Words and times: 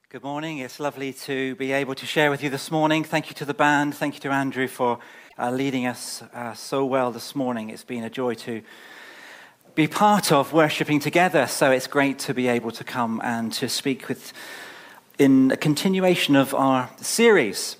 Good 0.09 0.23
morning. 0.23 0.57
It's 0.57 0.77
lovely 0.77 1.13
to 1.13 1.55
be 1.55 1.71
able 1.71 1.95
to 1.95 2.05
share 2.05 2.29
with 2.29 2.43
you 2.43 2.49
this 2.49 2.69
morning. 2.69 3.05
Thank 3.05 3.29
you 3.29 3.35
to 3.35 3.45
the 3.45 3.53
band. 3.53 3.95
Thank 3.95 4.15
you 4.15 4.19
to 4.19 4.31
Andrew 4.31 4.67
for 4.67 4.99
uh, 5.39 5.49
leading 5.49 5.85
us 5.85 6.21
uh, 6.33 6.53
so 6.53 6.83
well 6.83 7.13
this 7.13 7.33
morning. 7.33 7.69
It's 7.69 7.85
been 7.85 8.03
a 8.03 8.09
joy 8.09 8.33
to 8.33 8.61
be 9.73 9.87
part 9.87 10.33
of 10.33 10.51
worshipping 10.51 10.99
together. 10.99 11.47
So 11.47 11.71
it's 11.71 11.87
great 11.87 12.19
to 12.19 12.33
be 12.33 12.49
able 12.49 12.71
to 12.71 12.83
come 12.83 13.21
and 13.23 13.53
to 13.53 13.69
speak 13.69 14.09
with 14.09 14.33
in 15.19 15.51
a 15.51 15.57
continuation 15.57 16.35
of 16.35 16.55
our 16.55 16.89
series. 16.97 17.77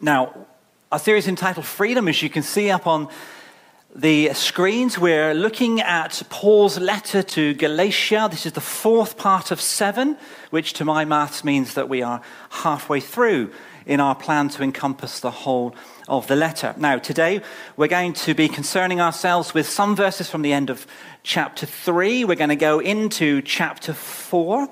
Now, 0.00 0.46
our 0.90 0.98
series 0.98 1.28
entitled 1.28 1.66
Freedom, 1.66 2.08
as 2.08 2.22
you 2.22 2.30
can 2.30 2.42
see 2.42 2.70
up 2.70 2.86
on 2.86 3.08
the 3.94 4.32
screens, 4.32 4.98
we're 4.98 5.34
looking 5.34 5.82
at 5.82 6.22
Paul's 6.30 6.78
letter 6.78 7.22
to 7.22 7.52
Galatia. 7.52 8.28
This 8.30 8.46
is 8.46 8.52
the 8.52 8.62
fourth 8.62 9.18
part 9.18 9.50
of 9.50 9.60
seven, 9.60 10.16
which 10.48 10.72
to 10.74 10.86
my 10.86 11.04
maths 11.04 11.44
means 11.44 11.74
that 11.74 11.90
we 11.90 12.00
are 12.00 12.22
halfway 12.48 13.00
through 13.00 13.52
in 13.84 14.00
our 14.00 14.14
plan 14.14 14.48
to 14.50 14.62
encompass 14.62 15.20
the 15.20 15.30
whole 15.30 15.74
of 16.08 16.26
the 16.28 16.36
letter. 16.36 16.74
Now, 16.78 16.96
today 16.96 17.42
we're 17.76 17.88
going 17.88 18.14
to 18.14 18.32
be 18.32 18.48
concerning 18.48 19.02
ourselves 19.02 19.52
with 19.52 19.68
some 19.68 19.94
verses 19.94 20.30
from 20.30 20.40
the 20.40 20.54
end 20.54 20.70
of 20.70 20.86
chapter 21.22 21.66
3. 21.66 22.24
We're 22.24 22.36
going 22.36 22.48
to 22.48 22.56
go 22.56 22.78
into 22.78 23.42
chapter 23.42 23.92
4. 23.92 24.68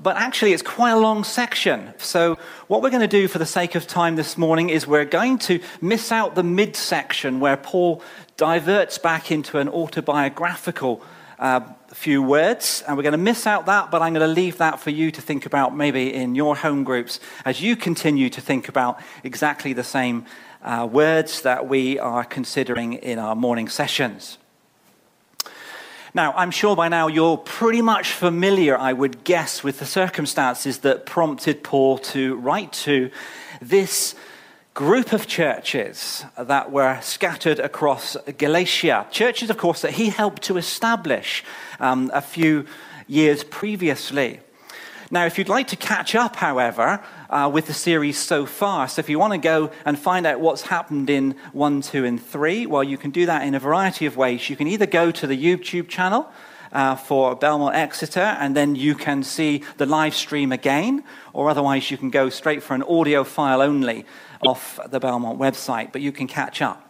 But 0.00 0.16
actually, 0.16 0.52
it's 0.52 0.62
quite 0.62 0.92
a 0.92 0.98
long 0.98 1.24
section. 1.24 1.92
So, 1.98 2.38
what 2.68 2.82
we're 2.82 2.90
going 2.90 3.00
to 3.00 3.08
do 3.08 3.26
for 3.26 3.38
the 3.38 3.46
sake 3.46 3.74
of 3.74 3.86
time 3.86 4.14
this 4.14 4.38
morning 4.38 4.70
is 4.70 4.86
we're 4.86 5.04
going 5.04 5.38
to 5.40 5.60
miss 5.80 6.12
out 6.12 6.36
the 6.36 6.44
midsection 6.44 7.40
where 7.40 7.56
Paul 7.56 8.02
diverts 8.36 8.98
back 8.98 9.32
into 9.32 9.58
an 9.58 9.68
autobiographical 9.68 11.02
uh, 11.40 11.60
few 11.92 12.22
words, 12.22 12.84
and 12.86 12.96
we're 12.96 13.02
going 13.02 13.12
to 13.12 13.18
miss 13.18 13.46
out 13.46 13.66
that, 13.66 13.90
but 13.90 14.02
I'm 14.02 14.12
going 14.12 14.26
to 14.26 14.32
leave 14.32 14.58
that 14.58 14.78
for 14.78 14.90
you 14.90 15.10
to 15.10 15.20
think 15.20 15.46
about 15.46 15.76
maybe 15.76 16.12
in 16.12 16.34
your 16.34 16.56
home 16.56 16.84
groups 16.84 17.18
as 17.44 17.60
you 17.60 17.74
continue 17.76 18.28
to 18.30 18.40
think 18.40 18.68
about 18.68 19.00
exactly 19.24 19.72
the 19.72 19.84
same 19.84 20.26
uh, 20.62 20.88
words 20.90 21.42
that 21.42 21.68
we 21.68 21.98
are 21.98 22.24
considering 22.24 22.94
in 22.94 23.18
our 23.18 23.34
morning 23.34 23.68
sessions. 23.68 24.38
Now, 26.18 26.34
I'm 26.36 26.50
sure 26.50 26.74
by 26.74 26.88
now 26.88 27.06
you're 27.06 27.36
pretty 27.36 27.80
much 27.80 28.10
familiar, 28.10 28.76
I 28.76 28.92
would 28.92 29.22
guess, 29.22 29.62
with 29.62 29.78
the 29.78 29.86
circumstances 29.86 30.78
that 30.78 31.06
prompted 31.06 31.62
Paul 31.62 31.98
to 32.10 32.34
write 32.34 32.72
to 32.72 33.12
this 33.62 34.16
group 34.74 35.12
of 35.12 35.28
churches 35.28 36.24
that 36.36 36.72
were 36.72 36.98
scattered 37.02 37.60
across 37.60 38.16
Galatia. 38.36 39.06
Churches, 39.12 39.48
of 39.48 39.58
course, 39.58 39.82
that 39.82 39.92
he 39.92 40.08
helped 40.08 40.42
to 40.42 40.56
establish 40.56 41.44
um, 41.78 42.10
a 42.12 42.20
few 42.20 42.66
years 43.06 43.44
previously. 43.44 44.40
Now, 45.12 45.24
if 45.24 45.38
you'd 45.38 45.48
like 45.48 45.68
to 45.68 45.76
catch 45.76 46.16
up, 46.16 46.34
however, 46.34 47.00
uh, 47.30 47.50
with 47.52 47.66
the 47.66 47.74
series 47.74 48.18
so 48.18 48.46
far, 48.46 48.88
so 48.88 49.00
if 49.00 49.08
you 49.08 49.18
want 49.18 49.32
to 49.32 49.38
go 49.38 49.70
and 49.84 49.98
find 49.98 50.26
out 50.26 50.40
what's 50.40 50.62
happened 50.62 51.10
in 51.10 51.36
1, 51.52 51.82
2, 51.82 52.04
and 52.04 52.22
3, 52.22 52.66
well, 52.66 52.84
you 52.84 52.96
can 52.96 53.10
do 53.10 53.26
that 53.26 53.42
in 53.42 53.54
a 53.54 53.58
variety 53.58 54.06
of 54.06 54.16
ways. 54.16 54.48
You 54.48 54.56
can 54.56 54.66
either 54.66 54.86
go 54.86 55.10
to 55.10 55.26
the 55.26 55.36
YouTube 55.36 55.88
channel, 55.88 56.30
uh, 56.72 56.96
for 56.96 57.34
Belmont 57.34 57.74
Exeter, 57.74 58.20
and 58.20 58.56
then 58.56 58.74
you 58.74 58.94
can 58.94 59.22
see 59.22 59.62
the 59.76 59.86
live 59.86 60.14
stream 60.14 60.52
again, 60.52 61.04
or 61.32 61.50
otherwise 61.50 61.90
you 61.90 61.96
can 61.96 62.10
go 62.10 62.28
straight 62.28 62.62
for 62.62 62.74
an 62.74 62.82
audio 62.82 63.24
file 63.24 63.62
only 63.62 64.04
off 64.42 64.78
the 64.88 65.00
Belmont 65.00 65.38
website, 65.38 65.92
but 65.92 66.00
you 66.00 66.12
can 66.12 66.26
catch 66.26 66.62
up. 66.62 66.84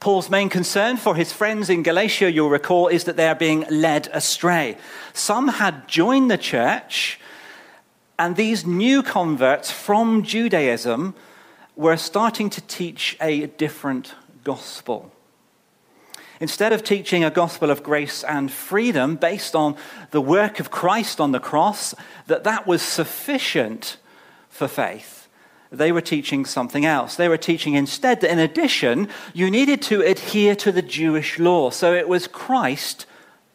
Paul's 0.00 0.30
main 0.30 0.48
concern 0.48 0.96
for 0.96 1.16
his 1.16 1.32
friends 1.32 1.68
in 1.68 1.82
Galatia, 1.82 2.30
you'll 2.30 2.50
recall, 2.50 2.86
is 2.86 3.04
that 3.04 3.16
they 3.16 3.26
are 3.26 3.34
being 3.34 3.64
led 3.68 4.08
astray. 4.12 4.76
Some 5.12 5.48
had 5.48 5.88
joined 5.88 6.30
the 6.30 6.38
church, 6.38 7.18
and 8.18 8.36
these 8.36 8.66
new 8.66 9.02
converts 9.02 9.70
from 9.70 10.22
Judaism 10.22 11.14
were 11.76 11.96
starting 11.96 12.50
to 12.50 12.60
teach 12.62 13.16
a 13.20 13.46
different 13.46 14.14
gospel. 14.42 15.12
Instead 16.40 16.72
of 16.72 16.84
teaching 16.84 17.24
a 17.24 17.30
gospel 17.30 17.70
of 17.70 17.82
grace 17.82 18.22
and 18.24 18.50
freedom 18.50 19.16
based 19.16 19.54
on 19.56 19.76
the 20.10 20.20
work 20.20 20.60
of 20.60 20.70
Christ 20.70 21.20
on 21.20 21.32
the 21.32 21.40
cross, 21.40 21.94
that 22.26 22.44
that 22.44 22.66
was 22.66 22.82
sufficient 22.82 23.96
for 24.48 24.68
faith, 24.68 25.28
they 25.70 25.92
were 25.92 26.00
teaching 26.00 26.44
something 26.44 26.84
else. 26.86 27.16
They 27.16 27.28
were 27.28 27.36
teaching 27.36 27.74
instead 27.74 28.20
that 28.20 28.32
in 28.32 28.38
addition, 28.38 29.08
you 29.34 29.50
needed 29.50 29.82
to 29.82 30.00
adhere 30.00 30.56
to 30.56 30.72
the 30.72 30.82
Jewish 30.82 31.38
law. 31.38 31.70
So 31.70 31.92
it 31.92 32.08
was 32.08 32.26
Christ 32.26 33.06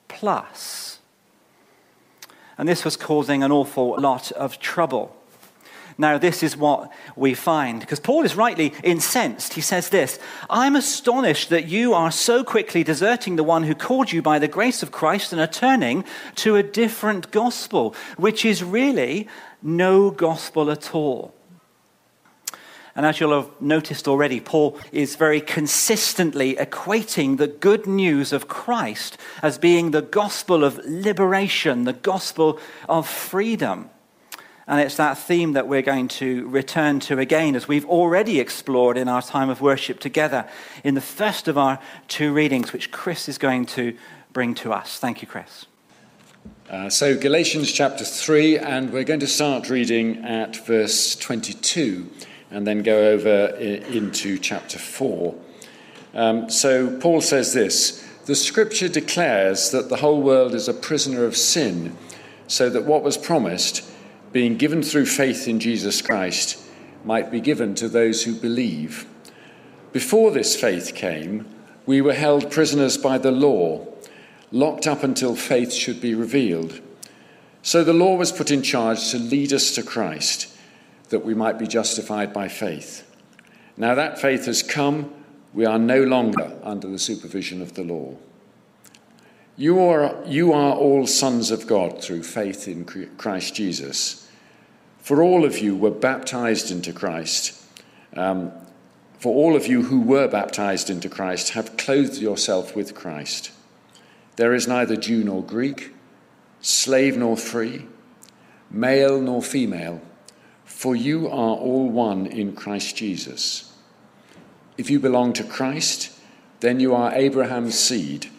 plus. 0.07 0.82
And 2.57 2.67
this 2.67 2.85
was 2.85 2.97
causing 2.97 3.43
an 3.43 3.51
awful 3.51 3.99
lot 3.99 4.31
of 4.31 4.59
trouble. 4.59 5.15
Now, 5.97 6.17
this 6.17 6.41
is 6.41 6.57
what 6.57 6.91
we 7.15 7.33
find, 7.33 7.79
because 7.79 7.99
Paul 7.99 8.25
is 8.25 8.35
rightly 8.35 8.73
incensed. 8.83 9.53
He 9.53 9.61
says 9.61 9.89
this 9.89 10.19
I'm 10.49 10.75
astonished 10.75 11.49
that 11.49 11.67
you 11.67 11.93
are 11.93 12.11
so 12.11 12.43
quickly 12.43 12.83
deserting 12.83 13.35
the 13.35 13.43
one 13.43 13.63
who 13.63 13.75
called 13.75 14.11
you 14.11 14.21
by 14.21 14.39
the 14.39 14.47
grace 14.47 14.81
of 14.81 14.91
Christ 14.91 15.31
and 15.31 15.41
are 15.41 15.47
turning 15.47 16.03
to 16.35 16.55
a 16.55 16.63
different 16.63 17.31
gospel, 17.31 17.95
which 18.17 18.43
is 18.43 18.63
really 18.63 19.27
no 19.61 20.09
gospel 20.09 20.71
at 20.71 20.95
all. 20.95 21.33
And 22.95 23.05
as 23.07 23.19
you'll 23.19 23.41
have 23.41 23.49
noticed 23.59 24.07
already, 24.07 24.39
Paul 24.39 24.77
is 24.91 25.15
very 25.15 25.41
consistently 25.41 26.55
equating 26.55 27.37
the 27.37 27.47
good 27.47 27.87
news 27.87 28.31
of 28.31 28.47
Christ 28.47 29.17
as 29.41 29.57
being 29.57 29.91
the 29.91 30.03
gospel 30.03 30.63
of 30.63 30.79
liberation, 30.85 31.85
the 31.85 31.93
gospel 31.93 32.59
of 32.87 33.07
freedom. 33.07 33.89
And 34.67 34.79
it's 34.79 34.95
that 34.97 35.17
theme 35.17 35.53
that 35.53 35.67
we're 35.67 35.81
going 35.81 36.07
to 36.09 36.47
return 36.47 36.99
to 37.01 37.19
again, 37.19 37.55
as 37.55 37.67
we've 37.67 37.85
already 37.85 38.39
explored 38.39 38.95
in 38.95 39.09
our 39.09 39.21
time 39.21 39.49
of 39.49 39.59
worship 39.59 39.99
together 39.99 40.47
in 40.83 40.93
the 40.93 41.01
first 41.01 41.47
of 41.47 41.57
our 41.57 41.79
two 42.07 42.31
readings, 42.31 42.71
which 42.71 42.91
Chris 42.91 43.27
is 43.27 43.39
going 43.39 43.65
to 43.67 43.97
bring 44.31 44.53
to 44.55 44.71
us. 44.71 44.99
Thank 44.99 45.21
you, 45.21 45.27
Chris. 45.27 45.65
Uh, 46.69 46.89
so, 46.89 47.17
Galatians 47.17 47.71
chapter 47.71 48.05
3, 48.05 48.57
and 48.59 48.93
we're 48.93 49.03
going 49.03 49.19
to 49.19 49.27
start 49.27 49.69
reading 49.69 50.23
at 50.23 50.65
verse 50.65 51.15
22 51.15 52.09
and 52.53 52.67
then 52.67 52.83
go 52.83 53.09
over 53.09 53.47
into 53.47 54.37
chapter 54.37 54.77
4. 54.77 55.35
Um, 56.13 56.49
so, 56.51 56.99
Paul 56.99 57.19
says 57.19 57.51
this 57.51 58.07
The 58.27 58.35
scripture 58.35 58.87
declares 58.87 59.71
that 59.71 59.89
the 59.89 59.97
whole 59.97 60.21
world 60.21 60.53
is 60.53 60.67
a 60.67 60.73
prisoner 60.73 61.25
of 61.25 61.35
sin, 61.35 61.97
so 62.47 62.69
that 62.69 62.85
what 62.85 63.01
was 63.01 63.17
promised, 63.17 63.83
being 64.31 64.55
given 64.55 64.83
through 64.83 65.07
faith 65.07 65.47
in 65.47 65.59
Jesus 65.59 66.01
Christ, 66.01 66.63
might 67.03 67.31
be 67.31 67.41
given 67.41 67.73
to 67.75 67.89
those 67.89 68.23
who 68.23 68.35
believe. 68.35 69.07
Before 69.91 70.29
this 70.29 70.55
faith 70.55 70.93
came, 70.93 71.47
we 71.87 72.01
were 72.01 72.13
held 72.13 72.51
prisoners 72.51 72.97
by 72.97 73.17
the 73.17 73.31
law, 73.31 73.85
locked 74.51 74.85
up 74.85 75.03
until 75.03 75.35
faith 75.35 75.73
should 75.73 75.99
be 75.99 76.13
revealed. 76.13 76.79
So 77.63 77.83
the 77.83 77.93
law 77.93 78.15
was 78.15 78.31
put 78.31 78.51
in 78.51 78.61
charge 78.61 79.09
to 79.09 79.17
lead 79.17 79.53
us 79.53 79.73
to 79.75 79.81
Christ, 79.81 80.52
that 81.13 81.23
we 81.23 81.35
might 81.35 81.59
be 81.59 81.67
justified 81.67 82.33
by 82.33 82.47
faith. 82.47 83.07
Now 83.77 83.93
that 83.93 84.19
faith 84.19 84.47
has 84.47 84.63
come, 84.63 85.13
we 85.53 85.63
are 85.63 85.77
no 85.77 86.03
longer 86.03 86.57
under 86.63 86.87
the 86.87 86.97
supervision 86.97 87.61
of 87.61 87.75
the 87.75 87.83
law. 87.83 88.15
You 89.55 89.79
are, 89.79 90.15
you 90.25 90.53
are 90.53 90.73
all 90.73 91.05
sons 91.05 91.51
of 91.51 91.67
God 91.67 92.01
through 92.01 92.23
faith 92.23 92.67
in 92.67 92.85
Christ 93.17 93.53
Jesus. 93.53 94.27
For 94.97 95.21
all 95.21 95.45
of 95.45 95.59
you 95.59 95.75
were 95.75 95.91
baptized 95.91 96.71
into 96.71 96.91
Christ. 96.91 97.63
Um, 98.15 98.51
for 99.19 99.35
all 99.35 99.55
of 99.55 99.67
you 99.67 99.83
who 99.83 100.01
were 100.01 100.27
baptized 100.27 100.89
into 100.89 101.09
Christ 101.09 101.51
have 101.51 101.77
clothed 101.77 102.17
yourself 102.17 102.75
with 102.75 102.95
Christ. 102.95 103.51
There 104.37 104.55
is 104.55 104.67
neither 104.67 104.95
Jew 104.95 105.23
nor 105.23 105.43
Greek, 105.43 105.93
slave 106.61 107.15
nor 107.17 107.37
free, 107.37 107.85
male 108.71 109.21
nor 109.21 109.43
female, 109.43 110.01
for 110.83 110.97
you 110.97 111.27
are 111.29 111.55
all 111.55 111.87
one 111.89 112.25
in 112.25 112.51
Christ 112.51 112.97
Jesus. 112.97 113.71
If 114.77 114.89
you 114.89 114.99
belong 114.99 115.31
to 115.31 115.43
Christ, 115.45 116.11
then 116.59 116.81
you 116.81 116.93
are 116.93 117.15
Abraham's 117.15 117.79
seed 117.79 118.29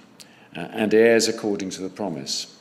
uh, 0.54 0.60
and 0.60 0.92
heirs 0.92 1.26
according 1.26 1.70
to 1.70 1.80
the 1.80 1.88
promise. 1.88 2.54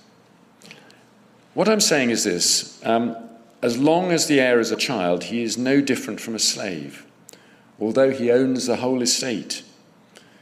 What 1.53 1.67
I'm 1.67 1.81
saying 1.81 2.11
is 2.11 2.23
this 2.23 2.81
um, 2.85 3.17
as 3.61 3.77
long 3.77 4.13
as 4.13 4.27
the 4.27 4.39
heir 4.39 4.61
is 4.61 4.71
a 4.71 4.77
child, 4.77 5.25
he 5.25 5.43
is 5.43 5.57
no 5.57 5.81
different 5.81 6.21
from 6.21 6.33
a 6.33 6.39
slave, 6.39 7.05
although 7.77 8.11
he 8.11 8.31
owns 8.31 8.67
the 8.67 8.77
whole 8.77 9.01
estate. 9.01 9.63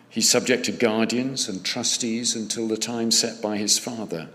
He's 0.07 0.29
subject 0.29 0.65
to 0.65 0.71
guardians 0.71 1.49
and 1.49 1.65
trustees 1.65 2.35
until 2.35 2.67
the 2.67 2.77
time 2.77 3.09
set 3.09 3.41
by 3.41 3.57
his 3.57 3.79
father. 3.79 4.29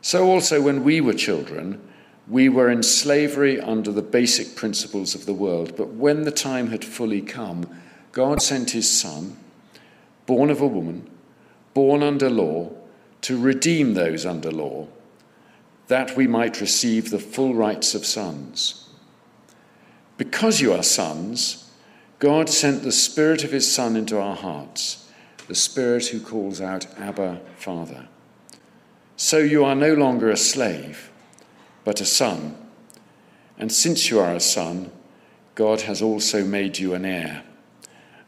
So 0.00 0.24
also, 0.24 0.62
when 0.62 0.82
we 0.82 1.02
were 1.02 1.12
children, 1.12 1.86
We 2.28 2.48
were 2.48 2.70
in 2.70 2.82
slavery 2.82 3.60
under 3.60 3.92
the 3.92 4.02
basic 4.02 4.56
principles 4.56 5.14
of 5.14 5.26
the 5.26 5.34
world, 5.34 5.76
but 5.76 5.94
when 5.94 6.24
the 6.24 6.32
time 6.32 6.68
had 6.68 6.84
fully 6.84 7.22
come, 7.22 7.68
God 8.10 8.42
sent 8.42 8.70
his 8.70 8.90
Son, 8.90 9.36
born 10.26 10.50
of 10.50 10.60
a 10.60 10.66
woman, 10.66 11.08
born 11.72 12.02
under 12.02 12.28
law, 12.28 12.72
to 13.22 13.40
redeem 13.40 13.94
those 13.94 14.26
under 14.26 14.50
law, 14.50 14.88
that 15.86 16.16
we 16.16 16.26
might 16.26 16.60
receive 16.60 17.10
the 17.10 17.18
full 17.20 17.54
rights 17.54 17.94
of 17.94 18.04
sons. 18.04 18.88
Because 20.16 20.60
you 20.60 20.72
are 20.72 20.82
sons, 20.82 21.70
God 22.18 22.48
sent 22.48 22.82
the 22.82 22.92
Spirit 22.92 23.44
of 23.44 23.52
his 23.52 23.72
Son 23.72 23.94
into 23.94 24.18
our 24.18 24.34
hearts, 24.34 25.08
the 25.46 25.54
Spirit 25.54 26.06
who 26.06 26.18
calls 26.18 26.60
out, 26.60 26.86
Abba, 26.98 27.40
Father. 27.56 28.08
So 29.16 29.38
you 29.38 29.64
are 29.64 29.76
no 29.76 29.94
longer 29.94 30.30
a 30.30 30.36
slave 30.36 31.12
but 31.86 32.00
a 32.00 32.04
son. 32.04 32.54
And 33.58 33.72
since 33.72 34.10
you 34.10 34.18
are 34.18 34.34
a 34.34 34.40
son, 34.40 34.90
God 35.54 35.82
has 35.82 36.02
also 36.02 36.44
made 36.44 36.78
you 36.78 36.94
an 36.94 37.04
heir. 37.06 37.44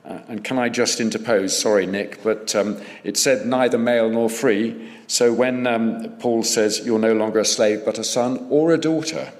Uh, 0.04 0.20
and 0.28 0.44
can 0.44 0.58
I 0.58 0.68
just 0.68 1.00
interpose? 1.00 1.58
Sorry, 1.58 1.84
Nick, 1.84 2.22
but 2.22 2.54
um, 2.54 2.80
it 3.02 3.16
said 3.16 3.46
neither 3.46 3.76
male 3.76 4.08
nor 4.08 4.30
free. 4.30 4.90
So 5.08 5.32
when 5.32 5.66
um, 5.66 6.16
Paul 6.20 6.44
says 6.44 6.86
you're 6.86 7.00
no 7.00 7.12
longer 7.12 7.40
a 7.40 7.44
slave 7.44 7.84
but 7.84 7.98
a 7.98 8.04
son 8.04 8.46
or 8.48 8.72
a 8.72 8.78
daughter, 8.78 9.32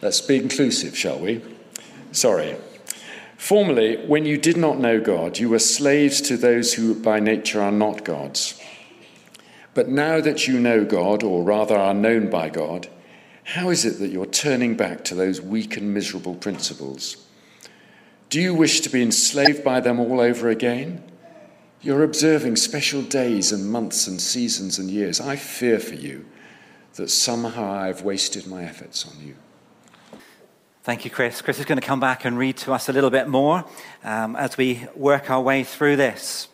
let's 0.00 0.20
be 0.20 0.36
inclusive, 0.36 0.96
shall 0.96 1.18
we? 1.18 1.42
Sorry. 2.12 2.56
Formerly, 3.36 3.96
when 4.06 4.24
you 4.24 4.38
did 4.38 4.56
not 4.56 4.78
know 4.78 5.00
God, 5.00 5.38
you 5.38 5.48
were 5.48 5.58
slaves 5.58 6.20
to 6.22 6.36
those 6.36 6.74
who 6.74 6.94
by 6.94 7.18
nature 7.18 7.60
are 7.60 7.72
not 7.72 8.04
gods. 8.04 8.62
But 9.74 9.88
now 9.88 10.20
that 10.20 10.46
you 10.46 10.58
know 10.58 10.84
God, 10.84 11.22
or 11.22 11.42
rather 11.42 11.76
are 11.76 11.94
known 11.94 12.28
by 12.28 12.50
God, 12.50 12.88
how 13.44 13.70
is 13.70 13.84
it 13.84 13.98
that 13.98 14.10
you're 14.10 14.26
turning 14.26 14.76
back 14.76 15.04
to 15.04 15.14
those 15.14 15.40
weak 15.40 15.76
and 15.76 15.92
miserable 15.92 16.34
principles? 16.34 17.16
Do 18.28 18.40
you 18.40 18.54
wish 18.54 18.80
to 18.82 18.90
be 18.90 19.02
enslaved 19.02 19.64
by 19.64 19.80
them 19.80 19.98
all 19.98 20.20
over 20.20 20.48
again? 20.48 21.02
You're 21.80 22.04
observing 22.04 22.56
special 22.56 23.02
days 23.02 23.50
and 23.50 23.70
months 23.70 24.06
and 24.06 24.20
seasons 24.20 24.78
and 24.78 24.90
years. 24.90 25.20
I 25.20 25.36
fear 25.36 25.80
for 25.80 25.94
you 25.94 26.26
that 26.94 27.10
somehow 27.10 27.72
I've 27.72 28.02
wasted 28.02 28.46
my 28.46 28.64
efforts 28.64 29.06
on 29.06 29.26
you. 29.26 29.34
Thank 30.84 31.04
you, 31.04 31.10
Chris. 31.10 31.42
Chris 31.42 31.58
is 31.58 31.64
going 31.64 31.80
to 31.80 31.86
come 31.86 32.00
back 32.00 32.24
and 32.24 32.36
read 32.36 32.56
to 32.58 32.72
us 32.72 32.88
a 32.88 32.92
little 32.92 33.10
bit 33.10 33.28
more 33.28 33.64
um, 34.04 34.36
as 34.36 34.56
we 34.56 34.86
work 34.94 35.30
our 35.30 35.40
way 35.40 35.64
through 35.64 35.96
this. 35.96 36.48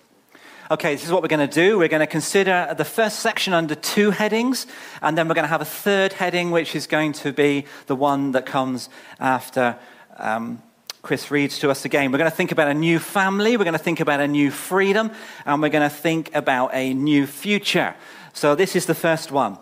Okay, 0.70 0.94
this 0.94 1.06
is 1.06 1.10
what 1.10 1.22
we're 1.22 1.28
going 1.28 1.48
to 1.48 1.54
do. 1.54 1.78
We're 1.78 1.88
going 1.88 2.00
to 2.00 2.06
consider 2.06 2.74
the 2.76 2.84
first 2.84 3.20
section 3.20 3.54
under 3.54 3.74
two 3.74 4.10
headings, 4.10 4.66
and 5.00 5.16
then 5.16 5.26
we're 5.26 5.34
going 5.34 5.46
to 5.46 5.48
have 5.48 5.62
a 5.62 5.64
third 5.64 6.12
heading, 6.12 6.50
which 6.50 6.76
is 6.76 6.86
going 6.86 7.14
to 7.14 7.32
be 7.32 7.64
the 7.86 7.96
one 7.96 8.32
that 8.32 8.44
comes 8.44 8.90
after 9.18 9.78
um, 10.18 10.62
Chris 11.00 11.30
reads 11.30 11.58
to 11.60 11.70
us 11.70 11.86
again. 11.86 12.12
We're 12.12 12.18
going 12.18 12.30
to 12.30 12.36
think 12.36 12.52
about 12.52 12.68
a 12.68 12.74
new 12.74 12.98
family, 12.98 13.56
we're 13.56 13.64
going 13.64 13.78
to 13.78 13.82
think 13.82 14.00
about 14.00 14.20
a 14.20 14.28
new 14.28 14.50
freedom, 14.50 15.10
and 15.46 15.62
we're 15.62 15.70
going 15.70 15.88
to 15.88 15.96
think 15.96 16.34
about 16.34 16.74
a 16.74 16.92
new 16.92 17.26
future. 17.26 17.94
So, 18.34 18.54
this 18.54 18.76
is 18.76 18.84
the 18.84 18.94
first 18.94 19.32
one 19.32 19.56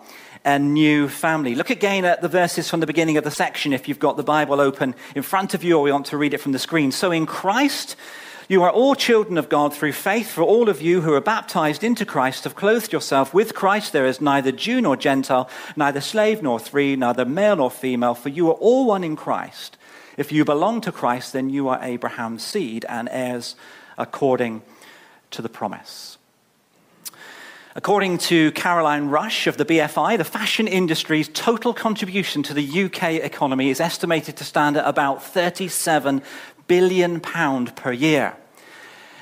a 0.45 0.59
new 0.59 1.09
family. 1.09 1.55
Look 1.55 1.71
again 1.71 2.05
at 2.05 2.21
the 2.21 2.29
verses 2.29 2.69
from 2.69 2.81
the 2.81 2.87
beginning 2.87 3.17
of 3.17 3.23
the 3.23 3.31
section 3.31 3.73
if 3.73 3.87
you've 3.87 4.01
got 4.01 4.17
the 4.17 4.25
Bible 4.25 4.61
open 4.61 4.97
in 5.15 5.23
front 5.23 5.55
of 5.55 5.63
you 5.63 5.77
or 5.77 5.83
we 5.83 5.93
want 5.93 6.07
to 6.07 6.17
read 6.17 6.35
it 6.35 6.39
from 6.39 6.51
the 6.51 6.59
screen. 6.59 6.91
So, 6.91 7.13
in 7.13 7.27
Christ, 7.27 7.95
you 8.49 8.63
are 8.63 8.71
all 8.71 8.95
children 8.95 9.39
of 9.39 9.49
God 9.49 9.75
through 9.75 9.93
faith, 9.93 10.31
for 10.31 10.43
all 10.43 10.69
of 10.69 10.81
you 10.81 11.01
who 11.01 11.13
are 11.15 11.21
baptized 11.21 11.83
into 11.83 12.07
Christ 12.07 12.45
have 12.45 12.55
clothed 12.55 12.93
yourself 12.93 13.35
with 13.35 13.55
Christ. 13.55 13.93
There 13.93 14.07
is 14.07 14.21
neither 14.21 14.53
Jew 14.53 14.81
nor 14.81 14.97
Gentile, 14.97 15.49
neither 15.75 16.01
slave 16.01 16.43
nor 16.43 16.59
free, 16.59 16.95
neither 16.97 17.25
male 17.25 17.57
nor 17.57 17.71
female, 17.71 18.15
for 18.15 18.29
you 18.29 18.49
are 18.49 18.55
all 18.55 18.87
one 18.87 19.03
in 19.03 19.17
Christ. 19.17 19.77
If 20.17 20.33
you 20.33 20.45
belong 20.45 20.81
to 20.83 20.93
Christ, 20.93 21.33
then 21.33 21.51
you 21.51 21.69
are 21.69 21.83
Abraham's 21.83 22.45
seed 22.45 22.87
and 22.89 23.09
heirs 23.11 23.57
according 23.99 24.63
to 25.33 25.43
the 25.43 25.49
promise. 25.49 26.16
According 27.77 28.17
to 28.19 28.53
Caroline 28.53 29.11
Rush 29.11 29.47
of 29.47 29.59
the 29.59 29.67
BFI, 29.67 30.17
the 30.17 30.25
fashion 30.25 30.67
industry's 30.67 31.29
total 31.29 31.75
contribution 31.75 32.43
to 32.45 32.55
the 32.55 32.85
UK 32.85 33.17
economy 33.23 33.69
is 33.69 33.81
estimated 33.81 34.35
to 34.39 34.45
stand 34.45 34.79
at 34.79 34.89
about 34.89 35.23
37 35.23 36.23
billion 36.69 37.21
pound 37.21 37.77
per 37.77 37.93
year. 37.93 38.35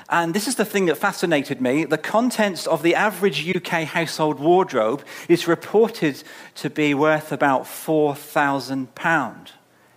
And 0.09 0.33
this 0.33 0.47
is 0.47 0.55
the 0.55 0.63
thing 0.63 0.85
that 0.85 0.97
fascinated 0.97 1.59
me. 1.59 1.83
The 1.83 1.97
contents 1.97 2.65
of 2.65 2.81
the 2.81 2.95
average 2.95 3.45
UK 3.53 3.83
household 3.83 4.39
wardrobe 4.39 5.03
is 5.27 5.49
reported 5.49 6.23
to 6.55 6.69
be 6.69 6.93
worth 6.93 7.33
about 7.33 7.63
£4,000. 7.63 9.49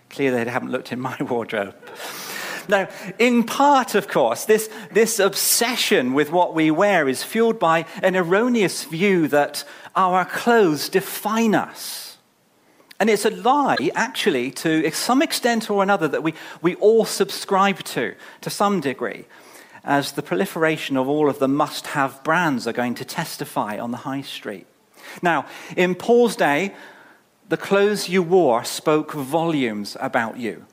Clearly, 0.09 0.43
they 0.43 0.51
haven't 0.51 0.71
looked 0.71 0.91
in 0.91 0.99
my 0.99 1.15
wardrobe. 1.21 1.75
Now, 2.69 2.87
in 3.17 3.43
part, 3.43 3.95
of 3.95 4.07
course, 4.07 4.45
this, 4.45 4.69
this 4.91 5.17
obsession 5.17 6.13
with 6.13 6.31
what 6.31 6.53
we 6.53 6.69
wear 6.69 7.09
is 7.09 7.23
fueled 7.23 7.57
by 7.57 7.87
an 8.03 8.15
erroneous 8.15 8.83
view 8.83 9.27
that 9.29 9.63
our 9.95 10.23
clothes 10.23 10.87
define 10.87 11.55
us. 11.55 12.17
And 12.99 13.09
it's 13.09 13.25
a 13.25 13.31
lie, 13.31 13.89
actually, 13.95 14.51
to 14.51 14.91
some 14.91 15.23
extent 15.23 15.71
or 15.71 15.81
another, 15.81 16.07
that 16.09 16.21
we, 16.21 16.35
we 16.61 16.75
all 16.75 17.05
subscribe 17.05 17.79
to, 17.85 18.13
to 18.41 18.49
some 18.51 18.81
degree, 18.81 19.25
as 19.83 20.11
the 20.11 20.21
proliferation 20.21 20.95
of 20.95 21.07
all 21.07 21.27
of 21.27 21.39
the 21.39 21.47
must 21.47 21.87
have 21.87 22.23
brands 22.23 22.67
are 22.67 22.73
going 22.73 22.93
to 22.95 23.05
testify 23.05 23.79
on 23.79 23.89
the 23.89 23.97
high 23.97 24.21
street. 24.21 24.67
Now, 25.23 25.47
in 25.75 25.95
Paul's 25.95 26.35
day, 26.35 26.75
the 27.47 27.57
clothes 27.57 28.09
you 28.09 28.21
wore 28.21 28.63
spoke 28.63 29.13
volumes 29.13 29.97
about 29.99 30.37
you. 30.37 30.67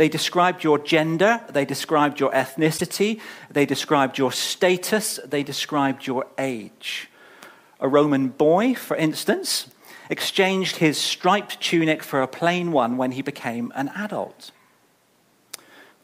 They 0.00 0.08
described 0.08 0.64
your 0.64 0.78
gender, 0.78 1.42
they 1.50 1.66
described 1.66 2.20
your 2.20 2.30
ethnicity, 2.30 3.20
they 3.50 3.66
described 3.66 4.16
your 4.16 4.32
status, 4.32 5.20
they 5.26 5.42
described 5.42 6.06
your 6.06 6.24
age. 6.38 7.10
A 7.80 7.86
Roman 7.86 8.28
boy, 8.28 8.74
for 8.74 8.96
instance, 8.96 9.68
exchanged 10.08 10.76
his 10.76 10.96
striped 10.96 11.60
tunic 11.60 12.02
for 12.02 12.22
a 12.22 12.26
plain 12.26 12.72
one 12.72 12.96
when 12.96 13.12
he 13.12 13.20
became 13.20 13.74
an 13.74 13.88
adult. 13.88 14.52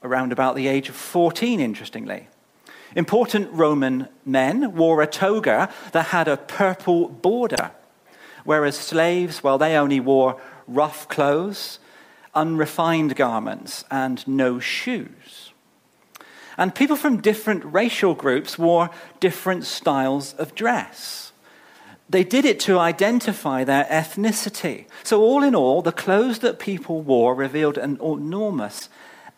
Around 0.03 0.31
about 0.31 0.57
the 0.57 0.69
age 0.69 0.91
of 0.91 0.95
14, 0.95 1.59
interestingly. 1.59 2.29
Important 2.95 3.51
Roman 3.51 4.09
men 4.27 4.75
wore 4.75 5.01
a 5.01 5.07
toga 5.07 5.73
that 5.93 6.09
had 6.09 6.29
a 6.29 6.37
purple 6.37 7.09
border, 7.09 7.71
whereas 8.45 8.77
slaves, 8.77 9.43
well, 9.43 9.57
they 9.57 9.75
only 9.75 10.01
wore 10.01 10.39
rough 10.69 11.09
clothes, 11.09 11.79
unrefined 12.37 13.17
garments, 13.17 13.85
and 13.91 14.27
no 14.29 14.61
shoes. 14.61 15.53
And 16.57 16.75
people 16.75 16.97
from 16.97 17.21
different 17.21 17.65
racial 17.65 18.15
groups 18.15 18.59
wore 18.59 18.91
different 19.19 19.65
styles 19.65 20.35
of 20.35 20.55
dress. 20.55 21.33
They 22.09 22.23
did 22.23 22.45
it 22.45 22.61
to 22.61 22.79
identify 22.79 23.65
their 23.65 23.85
ethnicity. 23.85 24.87
So, 25.03 25.21
all 25.21 25.43
in 25.43 25.55
all, 25.55 25.83
the 25.83 25.93
clothes 25.93 26.39
that 26.39 26.61
people 26.61 27.03
wore 27.03 27.35
revealed 27.35 27.77
an 27.77 27.99
enormous 28.01 28.89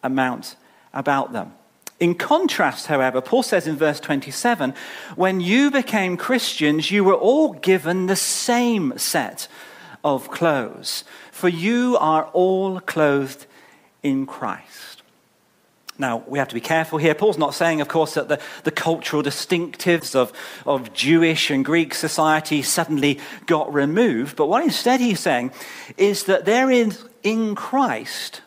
amount 0.02 0.56
about 0.92 1.32
them. 1.32 1.54
In 1.98 2.14
contrast, 2.14 2.86
however, 2.86 3.20
Paul 3.20 3.42
says 3.42 3.66
in 3.66 3.76
verse 3.76 3.98
27 3.98 4.74
when 5.16 5.40
you 5.40 5.70
became 5.70 6.16
Christians, 6.16 6.90
you 6.90 7.02
were 7.02 7.14
all 7.14 7.54
given 7.54 8.06
the 8.06 8.16
same 8.16 8.96
set 8.98 9.48
of 10.04 10.30
clothes, 10.30 11.02
for 11.38 11.48
you 11.48 11.96
are 12.00 12.24
all 12.32 12.80
clothed 12.80 13.46
in 14.02 14.26
Christ. 14.26 15.02
Now, 15.96 16.24
we 16.26 16.38
have 16.40 16.48
to 16.48 16.54
be 16.54 16.60
careful 16.60 16.98
here. 16.98 17.14
Paul's 17.14 17.38
not 17.38 17.54
saying, 17.54 17.80
of 17.80 17.86
course, 17.86 18.14
that 18.14 18.28
the, 18.28 18.40
the 18.64 18.72
cultural 18.72 19.22
distinctives 19.22 20.16
of, 20.16 20.32
of 20.66 20.92
Jewish 20.92 21.50
and 21.50 21.64
Greek 21.64 21.94
society 21.94 22.62
suddenly 22.62 23.20
got 23.46 23.72
removed. 23.72 24.36
But 24.36 24.48
what 24.48 24.64
instead 24.64 25.00
he's 25.00 25.20
saying 25.20 25.52
is 25.96 26.24
that 26.24 26.44
there 26.44 26.70
is 26.70 27.04
in 27.22 27.54
Christ 27.54 28.42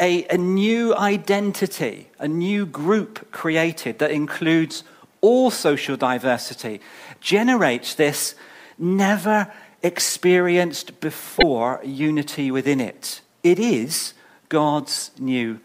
a, 0.00 0.24
a 0.26 0.38
new 0.38 0.94
identity, 0.96 2.08
a 2.20 2.28
new 2.28 2.64
group 2.64 3.30
created 3.32 3.98
that 3.98 4.12
includes 4.12 4.84
all 5.20 5.50
social 5.50 5.96
diversity, 5.96 6.80
generates 7.20 7.94
this 7.94 8.34
never 8.78 9.52
experienced 9.84 10.98
before 11.00 11.80
unity 11.84 12.50
within 12.50 12.80
it. 12.80 13.20
It 13.42 13.60
is 13.60 14.14
God's 14.48 15.10
new 15.18 15.60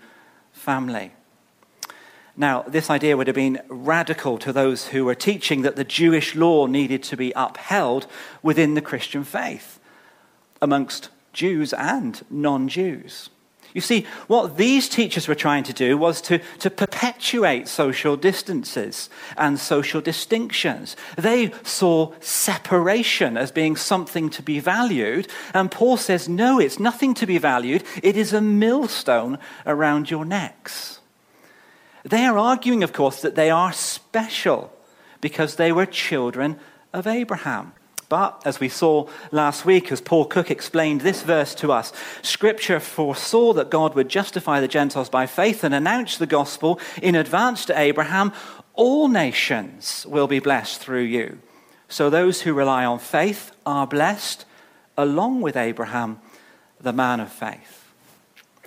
family. 0.52 1.14
Now, 2.36 2.62
this 2.64 2.90
idea 2.90 3.18
would 3.18 3.28
have 3.28 3.36
been 3.36 3.62
radical 3.68 4.38
to 4.40 4.54
those 4.54 4.88
who 4.88 5.06
were 5.06 5.16
teaching 5.16 5.62
that 5.64 5.76
the 5.76 5.84
Jewish 5.84 6.36
law 6.36 6.68
needed 6.68 7.02
to 7.04 7.18
be 7.18 7.34
upheld 7.36 8.08
within 8.44 8.76
the 8.76 8.82
Christian 8.82 9.24
faith, 9.24 9.80
amongst 10.62 11.10
Jews 11.34 11.74
and 11.74 12.24
non 12.30 12.68
Jews. 12.68 13.30
You 13.74 13.82
see, 13.82 14.08
what 14.28 14.58
these 14.58 14.90
teachers 14.90 15.28
were 15.28 15.36
trying 15.36 15.64
to 15.66 15.74
do 15.74 15.98
was 15.98 16.22
to, 16.22 16.40
to 16.60 16.70
perpetuate 16.70 17.68
social 17.68 18.18
distances 18.18 19.10
and 19.38 19.60
social 19.60 20.02
distinctions. 20.02 20.96
They 21.18 21.52
saw 21.64 22.14
separation 22.20 23.38
as 23.38 23.52
being 23.52 23.76
something 23.76 24.30
to 24.32 24.42
be 24.42 24.60
valued, 24.60 25.28
and 25.54 25.70
Paul 25.70 25.98
says, 25.98 26.28
no, 26.28 26.60
it's 26.60 26.80
nothing 26.80 27.14
to 27.16 27.28
be 27.28 27.38
valued. 27.38 27.84
It 28.02 28.18
is 28.18 28.34
a 28.34 28.42
millstone 28.42 29.38
around 29.66 30.10
your 30.10 30.26
necks. 30.26 31.00
They 32.04 32.26
are 32.26 32.38
arguing, 32.38 32.84
of 32.84 32.94
course, 32.94 33.22
that 33.22 33.36
they 33.36 33.52
are 33.52 33.74
special 33.74 34.74
because 35.22 35.56
they 35.56 35.72
were 35.72 35.86
children 35.86 36.60
of 36.94 37.06
Abraham. 37.06 37.74
But 38.10 38.42
as 38.44 38.60
we 38.60 38.70
saw 38.70 39.08
last 39.32 39.66
week, 39.66 39.92
as 39.92 40.02
Paul 40.02 40.26
Cook 40.26 40.50
explained 40.50 41.02
this 41.02 41.22
verse 41.22 41.54
to 41.56 41.72
us, 41.72 41.94
Scripture 42.24 42.80
foresaw 42.80 43.54
that 43.54 43.70
God 43.70 43.94
would 43.94 44.10
justify 44.10 44.60
the 44.60 44.68
Gentiles 44.68 45.10
by 45.10 45.28
faith 45.28 45.64
and 45.64 45.76
announce 45.76 46.18
the 46.18 46.26
gospel 46.26 46.80
in 47.04 47.14
advance 47.16 47.66
to 47.66 47.80
Abraham 47.80 48.34
all 48.74 49.10
nations 49.10 50.06
will 50.10 50.28
be 50.28 50.40
blessed 50.40 50.80
through 50.80 51.04
you. 51.04 51.40
So 51.90 52.10
those 52.10 52.42
who 52.42 52.54
rely 52.54 52.86
on 52.86 52.98
faith 52.98 53.52
are 53.66 53.86
blessed 53.86 54.46
along 54.98 55.42
with 55.42 55.58
Abraham, 55.58 56.20
the 56.80 56.94
man 56.94 57.20
of 57.20 57.32
faith. 57.32 57.92